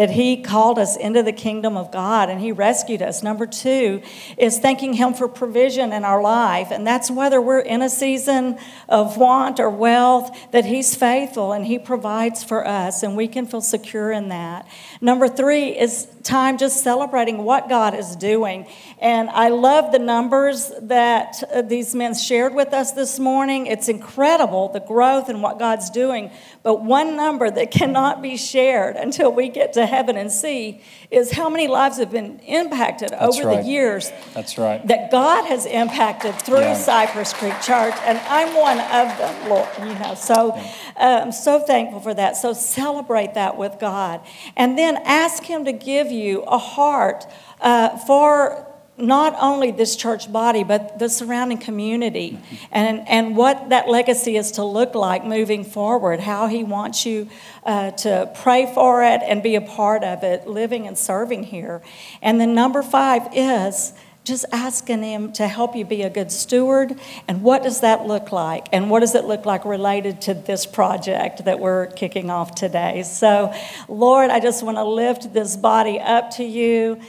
that 0.00 0.08
He 0.08 0.40
called 0.40 0.78
us 0.78 0.96
into 0.96 1.22
the 1.22 1.30
kingdom 1.30 1.76
of 1.76 1.92
God 1.92 2.30
and 2.30 2.40
He 2.40 2.52
rescued 2.52 3.02
us. 3.02 3.22
Number 3.22 3.46
two 3.46 4.00
is 4.38 4.58
thanking 4.58 4.94
Him 4.94 5.12
for 5.12 5.28
provision 5.28 5.92
in 5.92 6.04
our 6.04 6.22
life. 6.22 6.68
And 6.70 6.86
that's 6.86 7.10
whether 7.10 7.38
we're 7.38 7.58
in 7.58 7.82
a 7.82 7.90
season 7.90 8.56
of 8.88 9.18
want 9.18 9.60
or 9.60 9.68
wealth, 9.68 10.34
that 10.52 10.64
He's 10.64 10.94
faithful 10.94 11.52
and 11.52 11.66
He 11.66 11.78
provides 11.78 12.42
for 12.42 12.66
us, 12.66 13.02
and 13.02 13.14
we 13.14 13.28
can 13.28 13.44
feel 13.44 13.60
secure 13.60 14.10
in 14.10 14.30
that. 14.30 14.66
Number 15.02 15.28
three 15.28 15.78
is 15.78 16.06
time 16.22 16.56
just 16.56 16.82
celebrating 16.82 17.44
what 17.44 17.68
God 17.68 17.94
is 17.94 18.16
doing. 18.16 18.66
And 19.00 19.28
I 19.30 19.48
love 19.48 19.92
the 19.92 19.98
numbers 19.98 20.72
that 20.80 21.42
uh, 21.52 21.62
these 21.62 21.94
men 21.94 22.14
shared 22.14 22.54
with 22.54 22.72
us 22.72 22.92
this 22.92 23.18
morning. 23.18 23.66
It's 23.66 23.88
incredible 23.88 24.68
the 24.68 24.80
growth 24.80 25.28
and 25.28 25.42
what 25.42 25.58
God's 25.58 25.90
doing. 25.90 26.30
But 26.62 26.82
one 26.82 27.16
number 27.16 27.50
that 27.50 27.70
cannot 27.70 28.22
be 28.22 28.36
shared 28.36 28.96
until 29.10 29.32
we 29.32 29.48
get 29.48 29.74
to 29.74 29.89
heaven 29.90 30.16
and 30.16 30.32
see 30.32 30.80
is 31.10 31.32
how 31.32 31.50
many 31.50 31.68
lives 31.68 31.98
have 31.98 32.10
been 32.10 32.38
impacted 32.40 33.10
That's 33.10 33.38
over 33.38 33.48
right. 33.48 33.62
the 33.62 33.68
years. 33.68 34.10
That's 34.32 34.56
right. 34.56 34.84
That 34.86 35.10
God 35.10 35.46
has 35.46 35.66
impacted 35.66 36.34
through 36.40 36.60
yeah. 36.60 36.74
Cypress 36.74 37.32
Creek 37.34 37.60
Church, 37.60 37.94
and 38.04 38.18
I'm 38.28 38.56
one 38.56 38.80
of 38.80 39.18
them, 39.18 39.48
Lord. 39.48 39.68
You 39.78 39.98
know, 39.98 40.14
so 40.14 40.50
uh, 40.52 40.60
I'm 40.96 41.32
so 41.32 41.60
thankful 41.60 42.00
for 42.00 42.14
that. 42.14 42.36
So 42.36 42.52
celebrate 42.52 43.34
that 43.34 43.56
with 43.56 43.78
God, 43.78 44.20
and 44.56 44.78
then 44.78 44.96
ask 45.04 45.44
Him 45.44 45.66
to 45.66 45.72
give 45.72 45.90
give 45.90 46.12
you 46.12 46.42
a 46.42 46.58
heart 46.58 47.26
uh, 47.60 47.96
for 47.98 48.66
not 49.00 49.36
only 49.40 49.70
this 49.70 49.96
church 49.96 50.32
body, 50.32 50.64
but 50.64 50.98
the 50.98 51.08
surrounding 51.08 51.58
community 51.58 52.38
and, 52.70 53.06
and 53.08 53.36
what 53.36 53.70
that 53.70 53.88
legacy 53.88 54.36
is 54.36 54.52
to 54.52 54.64
look 54.64 54.94
like 54.94 55.24
moving 55.24 55.64
forward, 55.64 56.20
how 56.20 56.46
He 56.46 56.62
wants 56.62 57.06
you 57.06 57.28
uh, 57.64 57.90
to 57.92 58.30
pray 58.42 58.72
for 58.72 59.02
it 59.02 59.20
and 59.24 59.42
be 59.42 59.54
a 59.54 59.60
part 59.60 60.04
of 60.04 60.22
it, 60.22 60.46
living 60.46 60.86
and 60.86 60.96
serving 60.96 61.44
here. 61.44 61.82
And 62.22 62.40
then 62.40 62.54
number 62.54 62.82
five 62.82 63.28
is 63.32 63.92
just 64.24 64.44
asking 64.52 65.02
Him 65.02 65.32
to 65.32 65.48
help 65.48 65.74
you 65.74 65.84
be 65.84 66.02
a 66.02 66.10
good 66.10 66.30
steward. 66.30 66.98
And 67.26 67.42
what 67.42 67.62
does 67.62 67.80
that 67.80 68.06
look 68.06 68.32
like? 68.32 68.68
And 68.72 68.90
what 68.90 69.00
does 69.00 69.14
it 69.14 69.24
look 69.24 69.46
like 69.46 69.64
related 69.64 70.20
to 70.22 70.34
this 70.34 70.66
project 70.66 71.44
that 71.46 71.58
we're 71.58 71.86
kicking 71.86 72.30
off 72.30 72.54
today? 72.54 73.02
So, 73.02 73.52
Lord, 73.88 74.30
I 74.30 74.40
just 74.40 74.62
want 74.62 74.76
to 74.76 74.84
lift 74.84 75.32
this 75.32 75.56
body 75.56 75.98
up 75.98 76.32
to 76.32 76.44
you. 76.44 77.00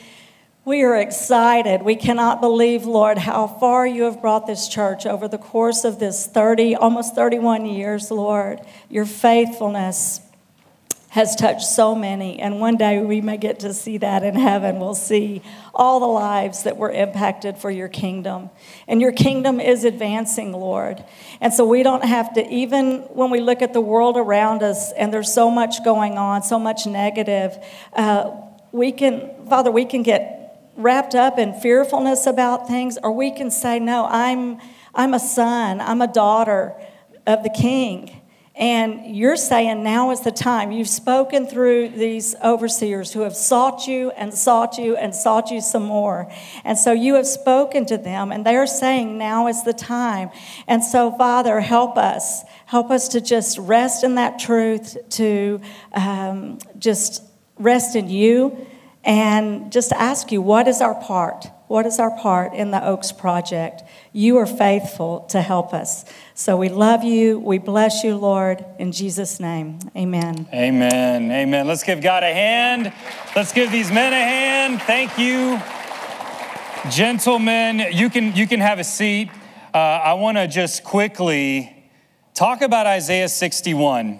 We 0.63 0.83
are 0.83 0.95
excited. 0.95 1.81
We 1.81 1.95
cannot 1.95 2.39
believe, 2.39 2.85
Lord, 2.85 3.17
how 3.17 3.47
far 3.47 3.87
you 3.87 4.03
have 4.03 4.21
brought 4.21 4.45
this 4.45 4.67
church 4.67 5.07
over 5.07 5.27
the 5.27 5.39
course 5.39 5.83
of 5.83 5.97
this 5.97 6.27
30, 6.27 6.75
almost 6.75 7.15
31 7.15 7.65
years, 7.65 8.11
Lord. 8.11 8.61
Your 8.87 9.05
faithfulness 9.05 10.21
has 11.09 11.35
touched 11.35 11.65
so 11.65 11.95
many. 11.95 12.39
And 12.39 12.59
one 12.59 12.77
day 12.77 13.01
we 13.01 13.21
may 13.21 13.37
get 13.37 13.61
to 13.61 13.73
see 13.73 13.97
that 13.97 14.21
in 14.23 14.35
heaven. 14.35 14.79
We'll 14.79 14.93
see 14.93 15.41
all 15.73 15.99
the 15.99 16.05
lives 16.05 16.61
that 16.63 16.77
were 16.77 16.91
impacted 16.91 17.57
for 17.57 17.71
your 17.71 17.89
kingdom. 17.89 18.51
And 18.87 19.01
your 19.01 19.13
kingdom 19.13 19.59
is 19.59 19.83
advancing, 19.83 20.51
Lord. 20.51 21.03
And 21.41 21.51
so 21.51 21.65
we 21.65 21.81
don't 21.81 22.05
have 22.05 22.35
to, 22.35 22.47
even 22.47 22.99
when 23.09 23.31
we 23.31 23.41
look 23.41 23.63
at 23.63 23.73
the 23.73 23.81
world 23.81 24.15
around 24.15 24.61
us 24.61 24.91
and 24.91 25.11
there's 25.11 25.33
so 25.33 25.49
much 25.49 25.83
going 25.83 26.19
on, 26.19 26.43
so 26.43 26.59
much 26.59 26.85
negative, 26.85 27.57
uh, 27.93 28.29
we 28.71 28.91
can, 28.91 29.47
Father, 29.49 29.71
we 29.71 29.85
can 29.85 30.03
get 30.03 30.37
wrapped 30.81 31.15
up 31.15 31.37
in 31.37 31.53
fearfulness 31.53 32.25
about 32.25 32.67
things, 32.67 32.97
or 33.01 33.11
we 33.11 33.31
can 33.31 33.51
say, 33.51 33.79
No, 33.79 34.07
I'm, 34.09 34.59
I'm 34.93 35.13
a 35.13 35.19
son, 35.19 35.81
I'm 35.81 36.01
a 36.01 36.11
daughter 36.11 36.75
of 37.25 37.43
the 37.43 37.49
king. 37.49 38.21
And 38.53 39.15
you're 39.15 39.37
saying 39.37 39.81
now 39.81 40.11
is 40.11 40.19
the 40.19 40.31
time. 40.31 40.71
You've 40.71 40.89
spoken 40.89 41.47
through 41.47 41.89
these 41.89 42.35
overseers 42.43 43.13
who 43.13 43.21
have 43.21 43.35
sought 43.35 43.87
you 43.87 44.11
and 44.11 44.33
sought 44.33 44.77
you 44.77 44.97
and 44.97 45.15
sought 45.15 45.49
you 45.51 45.61
some 45.61 45.83
more. 45.83 46.29
And 46.65 46.77
so 46.77 46.91
you 46.91 47.15
have 47.15 47.25
spoken 47.25 47.85
to 47.85 47.97
them, 47.97 48.31
and 48.31 48.45
they're 48.45 48.67
saying 48.67 49.17
now 49.17 49.47
is 49.47 49.63
the 49.63 49.73
time. 49.73 50.31
And 50.67 50.83
so, 50.83 51.11
Father, 51.11 51.61
help 51.61 51.97
us. 51.97 52.43
Help 52.65 52.91
us 52.91 53.07
to 53.09 53.21
just 53.21 53.57
rest 53.57 54.03
in 54.03 54.15
that 54.15 54.37
truth, 54.37 54.97
to 55.11 55.61
um, 55.93 56.59
just 56.77 57.23
rest 57.57 57.95
in 57.95 58.09
you 58.09 58.67
and 59.03 59.71
just 59.71 59.91
ask 59.93 60.31
you, 60.31 60.41
what 60.41 60.67
is 60.67 60.81
our 60.81 60.95
part? 60.95 61.47
What 61.67 61.85
is 61.85 61.99
our 61.99 62.11
part 62.17 62.53
in 62.53 62.71
the 62.71 62.85
Oaks 62.85 63.11
Project? 63.11 63.81
You 64.11 64.37
are 64.37 64.45
faithful 64.45 65.21
to 65.29 65.41
help 65.41 65.73
us. 65.73 66.05
So 66.33 66.57
we 66.57 66.69
love 66.69 67.03
you. 67.03 67.39
We 67.39 67.57
bless 67.57 68.03
you, 68.03 68.17
Lord. 68.17 68.63
In 68.77 68.91
Jesus' 68.91 69.39
name, 69.39 69.79
amen. 69.95 70.47
Amen. 70.53 71.31
Amen. 71.31 71.67
Let's 71.67 71.83
give 71.83 72.01
God 72.01 72.23
a 72.23 72.33
hand. 72.33 72.93
Let's 73.35 73.53
give 73.53 73.71
these 73.71 73.89
men 73.91 74.11
a 74.11 74.15
hand. 74.15 74.81
Thank 74.81 75.17
you. 75.17 75.61
Gentlemen, 76.91 77.93
you 77.93 78.09
can, 78.09 78.35
you 78.35 78.47
can 78.47 78.59
have 78.59 78.79
a 78.79 78.83
seat. 78.83 79.29
Uh, 79.73 79.77
I 79.77 80.13
want 80.13 80.37
to 80.37 80.47
just 80.47 80.83
quickly 80.83 81.89
talk 82.33 82.61
about 82.61 82.85
Isaiah 82.85 83.29
61. 83.29 84.19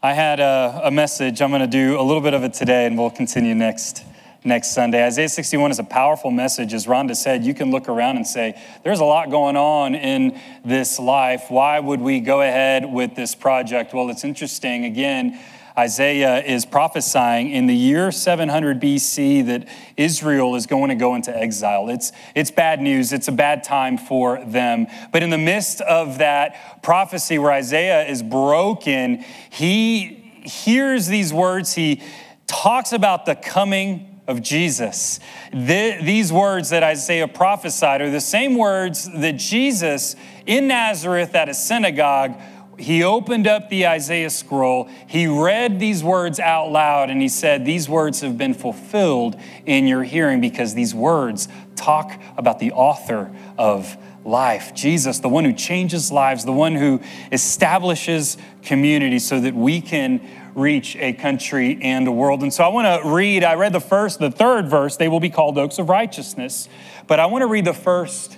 I 0.00 0.12
had 0.12 0.38
a, 0.38 0.82
a 0.84 0.90
message. 0.92 1.42
I'm 1.42 1.50
going 1.50 1.60
to 1.60 1.66
do 1.66 1.98
a 1.98 2.02
little 2.02 2.22
bit 2.22 2.32
of 2.32 2.44
it 2.44 2.54
today, 2.54 2.86
and 2.86 2.96
we'll 2.96 3.10
continue 3.10 3.52
next 3.52 4.04
next 4.44 4.72
Sunday. 4.72 5.04
Isaiah 5.04 5.28
61 5.28 5.72
is 5.72 5.80
a 5.80 5.84
powerful 5.84 6.30
message. 6.30 6.72
As 6.72 6.86
Rhonda 6.86 7.16
said, 7.16 7.42
you 7.42 7.52
can 7.52 7.72
look 7.72 7.88
around 7.88 8.16
and 8.16 8.24
say, 8.24 8.56
there's 8.84 9.00
a 9.00 9.04
lot 9.04 9.28
going 9.28 9.56
on 9.56 9.96
in 9.96 10.40
this 10.64 11.00
life. 11.00 11.46
Why 11.48 11.80
would 11.80 12.00
we 12.00 12.20
go 12.20 12.40
ahead 12.42 12.86
with 12.86 13.16
this 13.16 13.34
project? 13.34 13.92
Well, 13.92 14.08
it's 14.08 14.22
interesting. 14.22 14.84
Again, 14.84 15.40
Isaiah 15.78 16.42
is 16.42 16.66
prophesying 16.66 17.50
in 17.50 17.66
the 17.66 17.74
year 17.74 18.10
700 18.10 18.80
BC 18.80 19.46
that 19.46 19.68
Israel 19.96 20.56
is 20.56 20.66
going 20.66 20.88
to 20.88 20.96
go 20.96 21.14
into 21.14 21.34
exile. 21.34 21.88
It's, 21.88 22.10
it's 22.34 22.50
bad 22.50 22.80
news. 22.80 23.12
It's 23.12 23.28
a 23.28 23.32
bad 23.32 23.62
time 23.62 23.96
for 23.96 24.44
them. 24.44 24.88
But 25.12 25.22
in 25.22 25.30
the 25.30 25.38
midst 25.38 25.80
of 25.82 26.18
that 26.18 26.82
prophecy 26.82 27.38
where 27.38 27.52
Isaiah 27.52 28.08
is 28.08 28.24
broken, 28.24 29.24
he 29.50 30.06
hears 30.42 31.06
these 31.06 31.32
words. 31.32 31.74
He 31.74 32.02
talks 32.48 32.92
about 32.92 33.24
the 33.24 33.36
coming 33.36 34.20
of 34.26 34.42
Jesus. 34.42 35.20
The, 35.52 35.98
these 36.02 36.32
words 36.32 36.70
that 36.70 36.82
Isaiah 36.82 37.28
prophesied 37.28 38.02
are 38.02 38.10
the 38.10 38.20
same 38.20 38.56
words 38.56 39.08
that 39.10 39.36
Jesus 39.36 40.16
in 40.44 40.66
Nazareth 40.66 41.34
at 41.36 41.48
a 41.48 41.54
synagogue 41.54 42.34
he 42.78 43.02
opened 43.02 43.46
up 43.46 43.68
the 43.68 43.86
Isaiah 43.86 44.30
scroll, 44.30 44.88
he 45.06 45.26
read 45.26 45.80
these 45.80 46.02
words 46.02 46.38
out 46.38 46.70
loud, 46.70 47.10
and 47.10 47.20
he 47.20 47.28
said, 47.28 47.64
These 47.64 47.88
words 47.88 48.20
have 48.20 48.38
been 48.38 48.54
fulfilled 48.54 49.36
in 49.66 49.86
your 49.86 50.04
hearing 50.04 50.40
because 50.40 50.74
these 50.74 50.94
words 50.94 51.48
talk 51.76 52.20
about 52.36 52.58
the 52.58 52.72
author 52.72 53.30
of 53.56 53.96
life 54.24 54.74
Jesus, 54.74 55.20
the 55.20 55.28
one 55.28 55.44
who 55.44 55.52
changes 55.52 56.12
lives, 56.12 56.44
the 56.44 56.52
one 56.52 56.74
who 56.74 57.00
establishes 57.32 58.36
community 58.62 59.18
so 59.18 59.40
that 59.40 59.54
we 59.54 59.80
can 59.80 60.20
reach 60.54 60.96
a 60.96 61.12
country 61.12 61.78
and 61.82 62.06
a 62.06 62.12
world. 62.12 62.42
And 62.42 62.52
so 62.52 62.64
I 62.64 62.68
want 62.68 63.02
to 63.02 63.08
read, 63.08 63.44
I 63.44 63.54
read 63.54 63.72
the 63.72 63.80
first, 63.80 64.18
the 64.18 64.30
third 64.30 64.68
verse, 64.68 64.96
they 64.96 65.08
will 65.08 65.20
be 65.20 65.30
called 65.30 65.56
oaks 65.56 65.78
of 65.78 65.88
righteousness. 65.88 66.68
But 67.06 67.20
I 67.20 67.26
want 67.26 67.42
to 67.42 67.46
read 67.46 67.64
the 67.64 67.72
first 67.72 68.37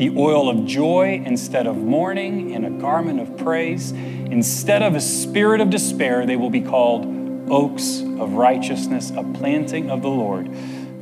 the 0.00 0.08
oil 0.16 0.48
of 0.48 0.64
joy 0.64 1.22
instead 1.26 1.66
of 1.66 1.76
mourning, 1.76 2.54
and 2.54 2.64
a 2.64 2.70
garment 2.70 3.20
of 3.20 3.36
praise. 3.36 3.92
Instead 3.92 4.82
of 4.82 4.94
a 4.94 5.00
spirit 5.00 5.60
of 5.60 5.68
despair, 5.68 6.24
they 6.24 6.36
will 6.36 6.48
be 6.48 6.62
called 6.62 7.04
oaks 7.50 8.00
of 8.00 8.32
righteousness, 8.32 9.10
a 9.10 9.22
planting 9.22 9.90
of 9.90 10.00
the 10.00 10.08
Lord 10.08 10.48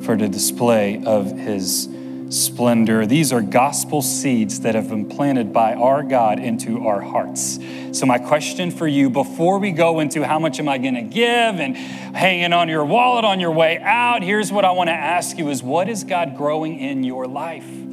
for 0.00 0.16
the 0.16 0.28
display 0.28 1.00
of 1.06 1.30
his 1.30 1.88
splendor. 2.28 3.06
These 3.06 3.32
are 3.32 3.40
gospel 3.40 4.02
seeds 4.02 4.60
that 4.60 4.74
have 4.74 4.88
been 4.88 5.08
planted 5.08 5.52
by 5.52 5.74
our 5.74 6.02
God 6.02 6.40
into 6.40 6.88
our 6.88 7.00
hearts. 7.00 7.60
So, 7.92 8.04
my 8.04 8.18
question 8.18 8.72
for 8.72 8.88
you 8.88 9.10
before 9.10 9.60
we 9.60 9.70
go 9.70 10.00
into 10.00 10.26
how 10.26 10.40
much 10.40 10.58
am 10.58 10.68
I 10.68 10.78
going 10.78 10.94
to 10.94 11.02
give 11.02 11.24
and 11.24 11.76
hanging 11.76 12.52
on 12.52 12.68
your 12.68 12.84
wallet 12.84 13.24
on 13.24 13.38
your 13.38 13.52
way 13.52 13.78
out, 13.78 14.24
here's 14.24 14.50
what 14.50 14.64
I 14.64 14.72
want 14.72 14.88
to 14.88 14.94
ask 14.94 15.38
you 15.38 15.50
is 15.50 15.62
what 15.62 15.88
is 15.88 16.02
God 16.02 16.36
growing 16.36 16.80
in 16.80 17.04
your 17.04 17.28
life? 17.28 17.87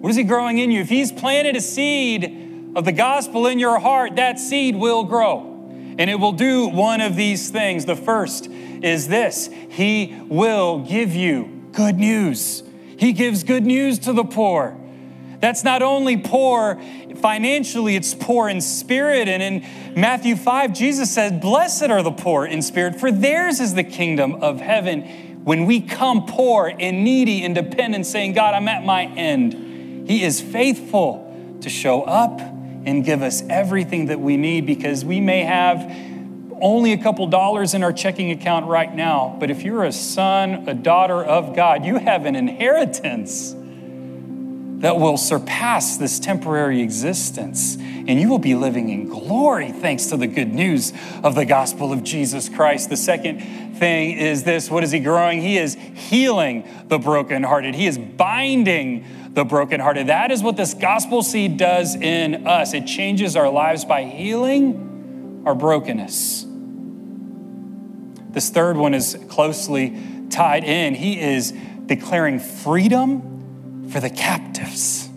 What 0.00 0.10
is 0.10 0.16
He 0.16 0.24
growing 0.24 0.58
in 0.58 0.70
you? 0.70 0.80
If 0.80 0.88
He's 0.88 1.12
planted 1.12 1.56
a 1.56 1.60
seed 1.60 2.72
of 2.76 2.84
the 2.84 2.92
gospel 2.92 3.46
in 3.46 3.58
your 3.58 3.78
heart, 3.78 4.16
that 4.16 4.38
seed 4.38 4.76
will 4.76 5.04
grow. 5.04 5.54
And 5.98 6.08
it 6.08 6.14
will 6.20 6.32
do 6.32 6.68
one 6.68 7.00
of 7.00 7.16
these 7.16 7.50
things. 7.50 7.84
The 7.84 7.96
first 7.96 8.46
is 8.46 9.08
this 9.08 9.48
He 9.70 10.16
will 10.28 10.80
give 10.80 11.14
you 11.14 11.66
good 11.72 11.96
news. 11.96 12.62
He 12.96 13.12
gives 13.12 13.44
good 13.44 13.64
news 13.64 14.00
to 14.00 14.12
the 14.12 14.24
poor. 14.24 14.76
That's 15.40 15.62
not 15.62 15.82
only 15.82 16.16
poor 16.16 16.80
financially, 17.16 17.96
it's 17.96 18.14
poor 18.14 18.48
in 18.48 18.60
spirit. 18.60 19.28
And 19.28 19.42
in 19.42 20.00
Matthew 20.00 20.36
5, 20.36 20.72
Jesus 20.72 21.10
said, 21.10 21.40
Blessed 21.40 21.84
are 21.84 22.02
the 22.02 22.10
poor 22.10 22.44
in 22.44 22.62
spirit, 22.62 22.98
for 22.98 23.12
theirs 23.12 23.60
is 23.60 23.74
the 23.74 23.84
kingdom 23.84 24.42
of 24.42 24.60
heaven. 24.60 25.02
When 25.44 25.64
we 25.66 25.80
come 25.80 26.26
poor 26.26 26.72
and 26.78 27.04
needy 27.04 27.44
and 27.44 27.54
dependent, 27.54 28.06
saying, 28.06 28.32
God, 28.32 28.54
I'm 28.54 28.68
at 28.68 28.84
my 28.84 29.04
end. 29.04 29.67
He 30.08 30.24
is 30.24 30.40
faithful 30.40 31.58
to 31.60 31.68
show 31.68 32.02
up 32.02 32.40
and 32.40 33.04
give 33.04 33.22
us 33.22 33.42
everything 33.50 34.06
that 34.06 34.18
we 34.18 34.38
need 34.38 34.64
because 34.64 35.04
we 35.04 35.20
may 35.20 35.42
have 35.42 35.80
only 36.60 36.92
a 36.92 36.98
couple 36.98 37.26
dollars 37.26 37.74
in 37.74 37.82
our 37.82 37.92
checking 37.92 38.30
account 38.30 38.66
right 38.66 38.92
now, 38.92 39.36
but 39.38 39.50
if 39.50 39.62
you're 39.62 39.84
a 39.84 39.92
son, 39.92 40.66
a 40.66 40.74
daughter 40.74 41.22
of 41.22 41.54
God, 41.54 41.84
you 41.84 41.98
have 41.98 42.24
an 42.24 42.36
inheritance. 42.36 43.54
that 44.78 44.96
will 44.96 45.16
surpass 45.16 45.96
this 45.96 46.20
temporary 46.20 46.80
existence. 46.80 47.76
And 47.76 48.20
you 48.20 48.28
will 48.28 48.38
be 48.38 48.54
living 48.54 48.90
in 48.90 49.08
glory 49.08 49.72
thanks 49.72 50.06
to 50.06 50.16
the 50.16 50.28
good 50.28 50.54
news 50.54 50.92
of 51.24 51.34
the 51.34 51.44
gospel 51.44 51.92
of 51.92 52.04
Jesus 52.04 52.48
Christ. 52.48 52.88
The 52.88 52.96
second 52.96 53.40
thing 53.76 54.16
is 54.16 54.44
this 54.44 54.70
what 54.70 54.84
is 54.84 54.92
he 54.92 55.00
growing? 55.00 55.42
He 55.42 55.58
is 55.58 55.74
healing 55.74 56.64
the 56.86 56.98
brokenhearted, 56.98 57.74
he 57.74 57.88
is 57.88 57.98
binding 57.98 59.04
the 59.38 59.44
brokenhearted. 59.44 60.08
That 60.08 60.32
is 60.32 60.42
what 60.42 60.56
this 60.56 60.74
gospel 60.74 61.22
seed 61.22 61.58
does 61.58 61.94
in 61.94 62.48
us. 62.48 62.74
It 62.74 62.86
changes 62.86 63.36
our 63.36 63.48
lives 63.48 63.84
by 63.84 64.02
healing 64.02 65.44
our 65.46 65.54
brokenness. 65.54 66.44
This 68.30 68.50
third 68.50 68.76
one 68.76 68.94
is 68.94 69.16
closely 69.28 69.96
tied 70.28 70.64
in. 70.64 70.96
He 70.96 71.20
is 71.20 71.54
declaring 71.86 72.40
freedom 72.40 73.86
for 73.90 74.00
the 74.00 74.10
captives. 74.10 75.08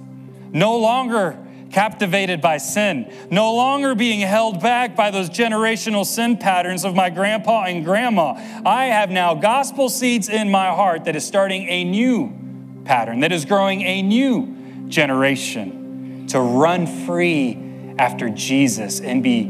No 0.52 0.78
longer 0.78 1.40
captivated 1.72 2.42
by 2.42 2.58
sin, 2.58 3.12
no 3.32 3.56
longer 3.56 3.96
being 3.96 4.20
held 4.20 4.62
back 4.62 4.96
by 4.96 5.10
those 5.10 5.32
generational 5.32 6.06
sin 6.06 6.38
patterns 6.38 6.86
of 6.86 6.94
my 6.94 7.10
grandpa 7.10 7.64
and 7.64 7.84
grandma. 7.84 8.34
I 8.66 8.86
have 8.86 9.10
now 9.10 9.34
gospel 9.34 9.90
seeds 9.90 10.30
in 10.30 10.52
my 10.52 10.68
heart 10.68 11.06
that 11.06 11.16
is 11.16 11.26
starting 11.26 11.68
a 11.68 11.84
new 11.86 12.51
pattern, 12.92 13.22
that 13.22 13.32
is 13.32 13.46
growing 13.46 13.84
a 13.84 14.02
new 14.02 14.54
generation 14.90 16.28
to 16.28 16.42
run 16.42 16.86
free 16.86 17.58
after 17.98 18.30
Jesus 18.30 19.00
and 19.00 19.24
be 19.24 19.46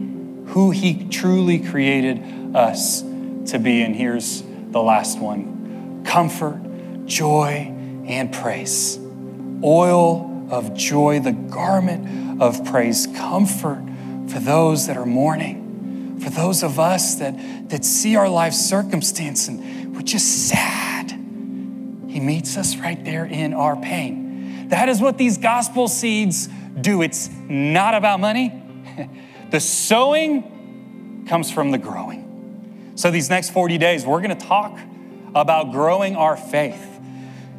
who 0.50 0.70
he 0.70 1.10
truly 1.10 1.58
created 1.58 2.56
us 2.56 3.02
to 3.02 3.58
be. 3.58 3.82
And 3.82 3.96
here's 3.96 4.44
the 4.70 4.80
last 4.80 5.18
one 5.20 6.04
comfort, 6.06 6.62
joy, 7.08 7.74
and 8.06 8.32
praise. 8.32 9.00
Oil 9.64 10.48
of 10.52 10.76
joy, 10.76 11.20
the 11.20 11.32
garment 11.32 12.40
of 12.44 12.64
praise, 12.66 13.08
comfort 13.08 13.84
for 14.28 14.38
those 14.38 14.86
that 14.86 14.98
are 14.98 15.06
mourning, 15.08 16.20
for 16.20 16.30
those 16.30 16.62
of 16.62 16.80
us 16.80 17.16
that, 17.16 17.70
that 17.70 17.84
see 17.84 18.16
our 18.16 18.30
life 18.30 18.54
circumstance 18.54 19.48
and 19.48 19.96
we're 19.96 20.04
just 20.04 20.48
sad. 20.48 20.91
He 22.12 22.20
meets 22.20 22.58
us 22.58 22.76
right 22.76 23.02
there 23.06 23.24
in 23.24 23.54
our 23.54 23.78
pain. 23.78 24.68
That 24.68 24.90
is 24.90 25.00
what 25.00 25.18
these 25.18 25.38
gospel 25.38 25.88
seeds 25.88 26.50
do. 26.80 27.02
It's 27.02 27.30
not 27.48 27.96
about 27.96 28.20
money. 28.20 28.58
The 29.52 29.60
sowing 29.60 31.26
comes 31.28 31.52
from 31.52 31.72
the 31.72 31.78
growing. 31.78 32.94
So, 32.96 33.12
these 33.12 33.30
next 33.30 33.50
40 33.50 33.78
days, 33.78 34.06
we're 34.06 34.22
to 34.22 34.34
talk 34.36 34.80
about 35.36 35.74
growing 35.74 36.16
our 36.16 36.38
faith 36.38 36.82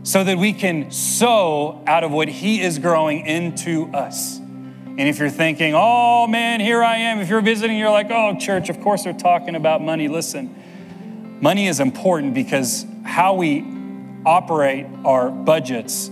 so 0.02 0.24
that 0.24 0.38
we 0.38 0.54
can 0.54 0.90
sow 0.90 1.84
out 1.86 2.02
of 2.02 2.10
what 2.10 2.28
He 2.28 2.62
is 2.62 2.78
growing 2.78 3.26
into 3.26 3.88
us. 3.92 4.38
And 4.38 5.00
if 5.00 5.18
you're 5.18 5.28
thinking, 5.28 5.74
oh 5.76 6.26
man, 6.26 6.60
here 6.60 6.82
I 6.82 6.96
am, 6.96 7.20
if 7.20 7.28
you're 7.28 7.42
visiting, 7.42 7.76
you're 7.76 7.90
like, 7.90 8.10
oh, 8.10 8.38
church, 8.38 8.70
of 8.70 8.80
course 8.80 9.04
they're 9.04 9.12
talking 9.12 9.54
about 9.54 9.82
money. 9.82 10.08
Listen, 10.08 11.38
money 11.42 11.66
is 11.66 11.78
important 11.78 12.32
because 12.32 12.86
how 13.04 13.34
we 13.34 13.81
operate 14.24 14.86
our 15.04 15.30
budgets 15.30 16.10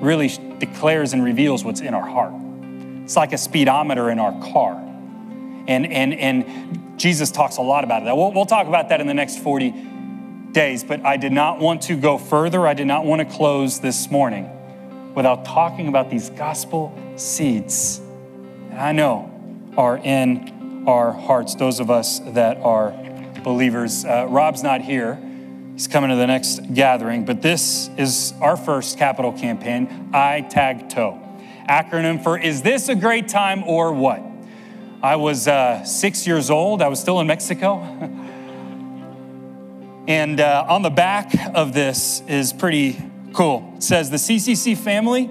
really 0.00 0.28
declares 0.58 1.12
and 1.12 1.24
reveals 1.24 1.64
what's 1.64 1.80
in 1.80 1.94
our 1.94 2.06
heart. 2.06 2.34
It's 3.04 3.16
like 3.16 3.32
a 3.32 3.38
speedometer 3.38 4.10
in 4.10 4.18
our 4.18 4.32
car. 4.52 4.74
And, 5.68 5.86
and, 5.86 6.14
and 6.14 6.98
Jesus 6.98 7.30
talks 7.30 7.56
a 7.56 7.62
lot 7.62 7.84
about 7.84 8.04
that. 8.04 8.16
We'll, 8.16 8.32
we'll 8.32 8.46
talk 8.46 8.66
about 8.66 8.88
that 8.88 9.00
in 9.00 9.06
the 9.06 9.14
next 9.14 9.38
40 9.38 9.70
days, 10.52 10.84
but 10.84 11.04
I 11.04 11.16
did 11.16 11.32
not 11.32 11.60
want 11.60 11.82
to 11.82 11.96
go 11.96 12.18
further. 12.18 12.66
I 12.66 12.74
did 12.74 12.86
not 12.86 13.04
want 13.04 13.20
to 13.20 13.36
close 13.36 13.80
this 13.80 14.10
morning 14.10 14.50
without 15.14 15.44
talking 15.44 15.88
about 15.88 16.10
these 16.10 16.30
gospel 16.30 16.96
seeds 17.16 18.00
that 18.70 18.80
I 18.80 18.92
know 18.92 19.32
are 19.76 19.98
in 19.98 20.84
our 20.86 21.12
hearts, 21.12 21.54
those 21.54 21.80
of 21.80 21.90
us 21.90 22.20
that 22.20 22.58
are 22.58 22.90
believers. 23.42 24.04
Uh, 24.04 24.26
Rob's 24.28 24.62
not 24.62 24.80
here. 24.80 25.20
He's 25.76 25.88
coming 25.88 26.08
to 26.08 26.16
the 26.16 26.26
next 26.26 26.72
gathering, 26.72 27.26
but 27.26 27.42
this 27.42 27.90
is 27.98 28.32
our 28.40 28.56
first 28.56 28.96
capital 28.96 29.30
campaign, 29.30 30.08
I 30.10 30.40
Tag 30.40 30.88
Toe. 30.88 31.20
Acronym 31.68 32.22
for 32.22 32.38
Is 32.38 32.62
This 32.62 32.88
a 32.88 32.94
Great 32.94 33.28
Time 33.28 33.62
or 33.62 33.92
What? 33.92 34.22
I 35.02 35.16
was 35.16 35.46
uh, 35.46 35.84
six 35.84 36.26
years 36.26 36.48
old. 36.48 36.80
I 36.80 36.88
was 36.88 36.98
still 36.98 37.20
in 37.20 37.26
Mexico. 37.26 37.80
and 40.08 40.40
uh, 40.40 40.64
on 40.66 40.80
the 40.80 40.88
back 40.88 41.34
of 41.54 41.74
this 41.74 42.22
is 42.26 42.54
pretty 42.54 42.98
cool. 43.34 43.74
It 43.76 43.82
says 43.82 44.08
the 44.08 44.16
CCC 44.16 44.78
family 44.78 45.28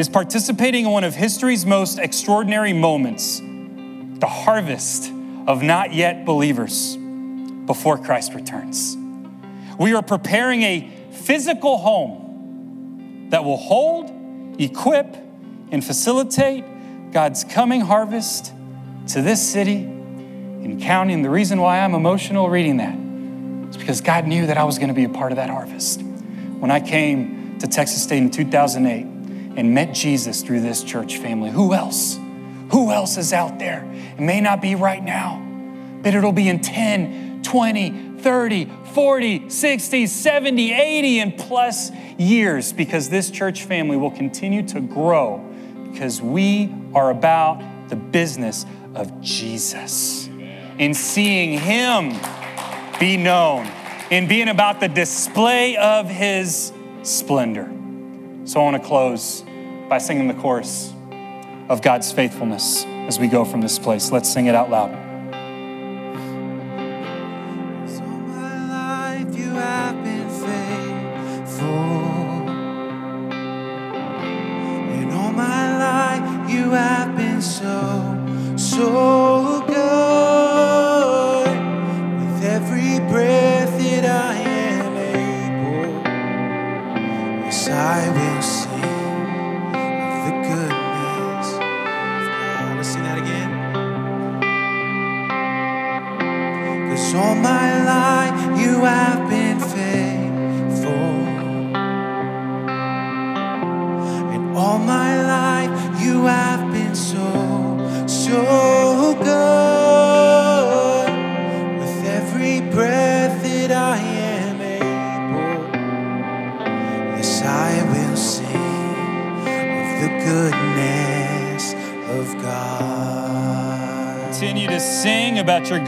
is 0.00 0.08
participating 0.08 0.84
in 0.84 0.92
one 0.92 1.02
of 1.02 1.16
history's 1.16 1.66
most 1.66 1.98
extraordinary 1.98 2.72
moments 2.72 3.40
the 3.40 4.28
harvest 4.28 5.10
of 5.48 5.64
not 5.64 5.92
yet 5.92 6.24
believers 6.24 6.96
before 7.66 7.98
Christ 7.98 8.34
returns. 8.34 8.96
We 9.78 9.94
are 9.94 10.02
preparing 10.02 10.62
a 10.62 10.90
physical 11.12 11.78
home 11.78 13.28
that 13.30 13.44
will 13.44 13.56
hold, 13.56 14.10
equip, 14.60 15.14
and 15.70 15.84
facilitate 15.84 16.64
God's 17.12 17.44
coming 17.44 17.80
harvest 17.80 18.52
to 19.08 19.22
this 19.22 19.46
city 19.46 19.76
and 19.76 20.80
county. 20.82 21.14
And 21.14 21.24
the 21.24 21.30
reason 21.30 21.60
why 21.60 21.80
I'm 21.80 21.94
emotional 21.94 22.50
reading 22.50 22.78
that 22.78 22.98
is 23.70 23.76
because 23.76 24.00
God 24.00 24.26
knew 24.26 24.46
that 24.46 24.58
I 24.58 24.64
was 24.64 24.78
going 24.78 24.88
to 24.88 24.94
be 24.94 25.04
a 25.04 25.08
part 25.08 25.30
of 25.32 25.36
that 25.36 25.50
harvest. 25.50 26.02
When 26.02 26.70
I 26.70 26.80
came 26.80 27.58
to 27.60 27.68
Texas 27.68 28.02
State 28.02 28.18
in 28.18 28.30
2008 28.30 29.04
and 29.56 29.74
met 29.74 29.94
Jesus 29.94 30.42
through 30.42 30.60
this 30.60 30.82
church 30.82 31.18
family, 31.18 31.50
who 31.50 31.72
else? 31.72 32.18
Who 32.72 32.90
else 32.90 33.16
is 33.16 33.32
out 33.32 33.58
there? 33.58 33.84
It 34.16 34.20
may 34.20 34.40
not 34.40 34.60
be 34.60 34.74
right 34.74 35.02
now, 35.02 35.40
but 36.02 36.14
it'll 36.14 36.32
be 36.32 36.48
in 36.48 36.60
10, 36.60 37.42
20, 37.42 38.18
30, 38.18 38.64
40, 38.94 39.50
60, 39.50 40.06
70, 40.06 40.72
80, 40.72 41.20
and 41.20 41.38
plus 41.38 41.90
years 42.18 42.72
because 42.72 43.08
this 43.08 43.30
church 43.30 43.64
family 43.64 43.96
will 43.96 44.10
continue 44.10 44.66
to 44.68 44.80
grow 44.80 45.38
because 45.90 46.20
we 46.20 46.72
are 46.94 47.10
about 47.10 47.88
the 47.88 47.96
business 47.96 48.66
of 48.94 49.20
Jesus 49.20 50.28
in 50.78 50.94
seeing 50.94 51.58
Him 51.58 52.14
be 53.00 53.16
known, 53.16 53.68
in 54.10 54.28
being 54.28 54.48
about 54.48 54.80
the 54.80 54.88
display 54.88 55.76
of 55.76 56.08
His 56.08 56.72
splendor. 57.02 57.70
So 58.44 58.60
I 58.60 58.64
want 58.64 58.82
to 58.82 58.88
close 58.88 59.44
by 59.88 59.98
singing 59.98 60.28
the 60.28 60.34
chorus 60.34 60.92
of 61.68 61.82
God's 61.82 62.12
faithfulness 62.12 62.84
as 62.86 63.18
we 63.18 63.28
go 63.28 63.44
from 63.44 63.60
this 63.60 63.78
place. 63.78 64.10
Let's 64.10 64.32
sing 64.32 64.46
it 64.46 64.54
out 64.54 64.70
loud. 64.70 65.07
About 76.68 77.08
your 78.78 79.17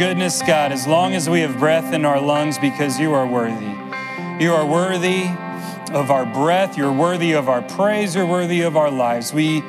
goodness, 0.01 0.41
God, 0.41 0.73
as 0.73 0.87
long 0.87 1.13
as 1.13 1.29
we 1.29 1.41
have 1.41 1.59
breath 1.59 1.93
in 1.93 2.07
our 2.07 2.19
lungs 2.19 2.57
because 2.57 2.99
you 2.99 3.13
are 3.13 3.27
worthy. 3.27 3.67
You 4.43 4.55
are 4.55 4.65
worthy 4.65 5.25
of 5.93 6.11
our 6.11 6.25
breath. 6.25 6.79
You're 6.79 6.91
worthy 6.91 7.33
of 7.33 7.51
our 7.51 7.61
praise. 7.61 8.15
You're 8.15 8.25
worthy 8.25 8.63
of 8.63 8.79
our 8.79 8.91
lives. 8.91 9.35
We 9.35 9.63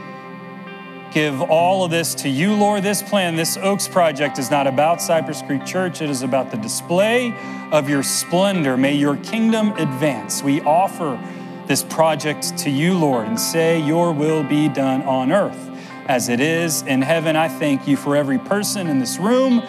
give 1.12 1.42
all 1.42 1.84
of 1.84 1.92
this 1.92 2.16
to 2.16 2.30
you, 2.30 2.54
Lord. 2.54 2.82
This 2.82 3.04
plan, 3.04 3.36
this 3.36 3.58
Oaks 3.58 3.90
project 3.90 4.40
is 4.40 4.50
not 4.50 4.68
about 4.68 5.02
Cypress 5.02 5.42
Creek 5.42 5.66
Church, 5.66 6.02
it 6.02 6.10
is 6.10 6.22
about 6.22 6.50
the 6.50 6.56
display 6.56 7.36
of 7.74 7.90
your 7.90 8.02
splendor. 8.02 8.78
May 8.78 8.94
your 8.94 9.18
kingdom 9.18 9.74
advance. 9.74 10.42
We 10.42 10.62
offer 10.62 11.20
this 11.68 11.84
project 11.84 12.58
to 12.60 12.70
you, 12.70 12.98
Lord, 12.98 13.28
and 13.28 13.38
say, 13.38 13.82
Your 13.82 14.14
will 14.14 14.44
be 14.44 14.70
done 14.70 15.02
on 15.02 15.34
earth 15.34 15.68
as 16.08 16.30
it 16.30 16.40
is 16.40 16.84
in 16.84 17.02
heaven. 17.02 17.36
I 17.36 17.48
thank 17.48 17.88
you 17.88 17.98
for 17.98 18.16
every 18.16 18.40
person 18.40 18.88
in 18.88 19.00
this 19.00 19.18
room, 19.18 19.62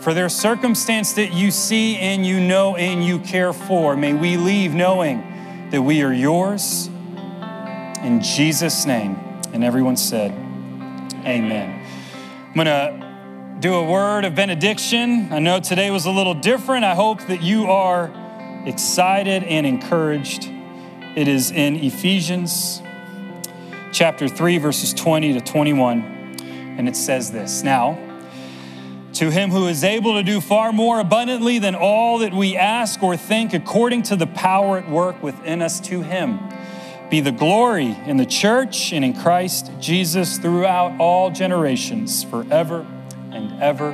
for 0.00 0.14
their 0.14 0.28
circumstance 0.28 1.12
that 1.14 1.32
you 1.32 1.50
see 1.50 1.96
and 1.96 2.24
you 2.24 2.40
know 2.40 2.76
and 2.76 3.04
you 3.04 3.18
care 3.18 3.52
for. 3.52 3.96
May 3.96 4.14
we 4.14 4.36
leave 4.36 4.74
knowing 4.74 5.22
that 5.70 5.82
we 5.82 6.02
are 6.02 6.12
yours. 6.12 6.88
In 8.02 8.20
Jesus' 8.22 8.86
name. 8.86 9.18
And 9.52 9.62
everyone 9.62 9.96
said, 9.96 10.30
Amen. 11.26 11.86
I'm 12.48 12.54
going 12.54 12.66
to 12.66 13.58
do 13.60 13.74
a 13.74 13.84
word 13.84 14.24
of 14.24 14.34
benediction. 14.34 15.28
I 15.30 15.38
know 15.38 15.60
today 15.60 15.90
was 15.90 16.06
a 16.06 16.10
little 16.10 16.34
different. 16.34 16.84
I 16.84 16.94
hope 16.94 17.20
that 17.26 17.42
you 17.42 17.66
are 17.66 18.10
excited 18.64 19.42
and 19.44 19.66
encouraged. 19.66 20.48
It 21.14 21.28
is 21.28 21.50
in 21.50 21.76
Ephesians 21.76 22.80
chapter 23.92 24.28
3, 24.28 24.58
verses 24.58 24.94
20 24.94 25.34
to 25.34 25.40
21. 25.40 26.36
And 26.78 26.88
it 26.88 26.96
says 26.96 27.32
this 27.32 27.62
Now, 27.62 27.98
to 29.14 29.30
him 29.30 29.50
who 29.50 29.66
is 29.66 29.84
able 29.84 30.14
to 30.14 30.22
do 30.22 30.40
far 30.40 30.72
more 30.72 31.00
abundantly 31.00 31.58
than 31.58 31.74
all 31.74 32.18
that 32.18 32.32
we 32.32 32.56
ask 32.56 33.02
or 33.02 33.16
think, 33.16 33.52
according 33.52 34.02
to 34.04 34.16
the 34.16 34.26
power 34.26 34.78
at 34.78 34.88
work 34.88 35.22
within 35.22 35.62
us, 35.62 35.80
to 35.80 36.02
him 36.02 36.38
be 37.10 37.20
the 37.20 37.32
glory 37.32 37.96
in 38.06 38.16
the 38.16 38.24
church 38.24 38.92
and 38.92 39.04
in 39.04 39.12
Christ 39.12 39.72
Jesus 39.80 40.38
throughout 40.38 41.00
all 41.00 41.30
generations, 41.30 42.22
forever 42.22 42.86
and 43.32 43.60
ever. 43.60 43.90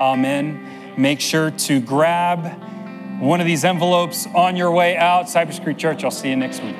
Amen. 0.00 0.94
Make 0.96 1.20
sure 1.20 1.50
to 1.50 1.80
grab 1.80 2.62
one 3.20 3.40
of 3.40 3.46
these 3.46 3.64
envelopes 3.64 4.26
on 4.34 4.56
your 4.56 4.70
way 4.70 4.96
out. 4.96 5.28
Cypress 5.28 5.60
Creek 5.60 5.76
Church, 5.76 6.02
I'll 6.02 6.10
see 6.10 6.30
you 6.30 6.36
next 6.36 6.62
week. 6.62 6.76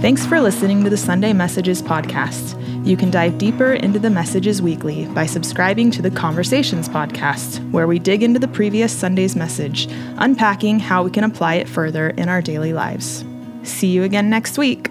Thanks 0.00 0.24
for 0.24 0.40
listening 0.40 0.84
to 0.84 0.90
the 0.90 0.96
Sunday 0.96 1.32
Messages 1.32 1.82
podcast. 1.82 2.54
You 2.86 2.96
can 2.96 3.10
dive 3.10 3.36
deeper 3.36 3.72
into 3.72 3.98
the 3.98 4.10
messages 4.10 4.62
weekly 4.62 5.06
by 5.06 5.26
subscribing 5.26 5.90
to 5.90 6.02
the 6.02 6.10
Conversations 6.10 6.88
podcast, 6.88 7.68
where 7.72 7.88
we 7.88 7.98
dig 7.98 8.22
into 8.22 8.38
the 8.38 8.46
previous 8.46 8.92
Sunday's 8.96 9.34
message, 9.34 9.88
unpacking 10.18 10.78
how 10.78 11.02
we 11.02 11.10
can 11.10 11.24
apply 11.24 11.54
it 11.54 11.68
further 11.68 12.10
in 12.10 12.28
our 12.28 12.40
daily 12.40 12.72
lives. 12.72 13.24
See 13.64 13.88
you 13.88 14.04
again 14.04 14.30
next 14.30 14.56
week. 14.56 14.88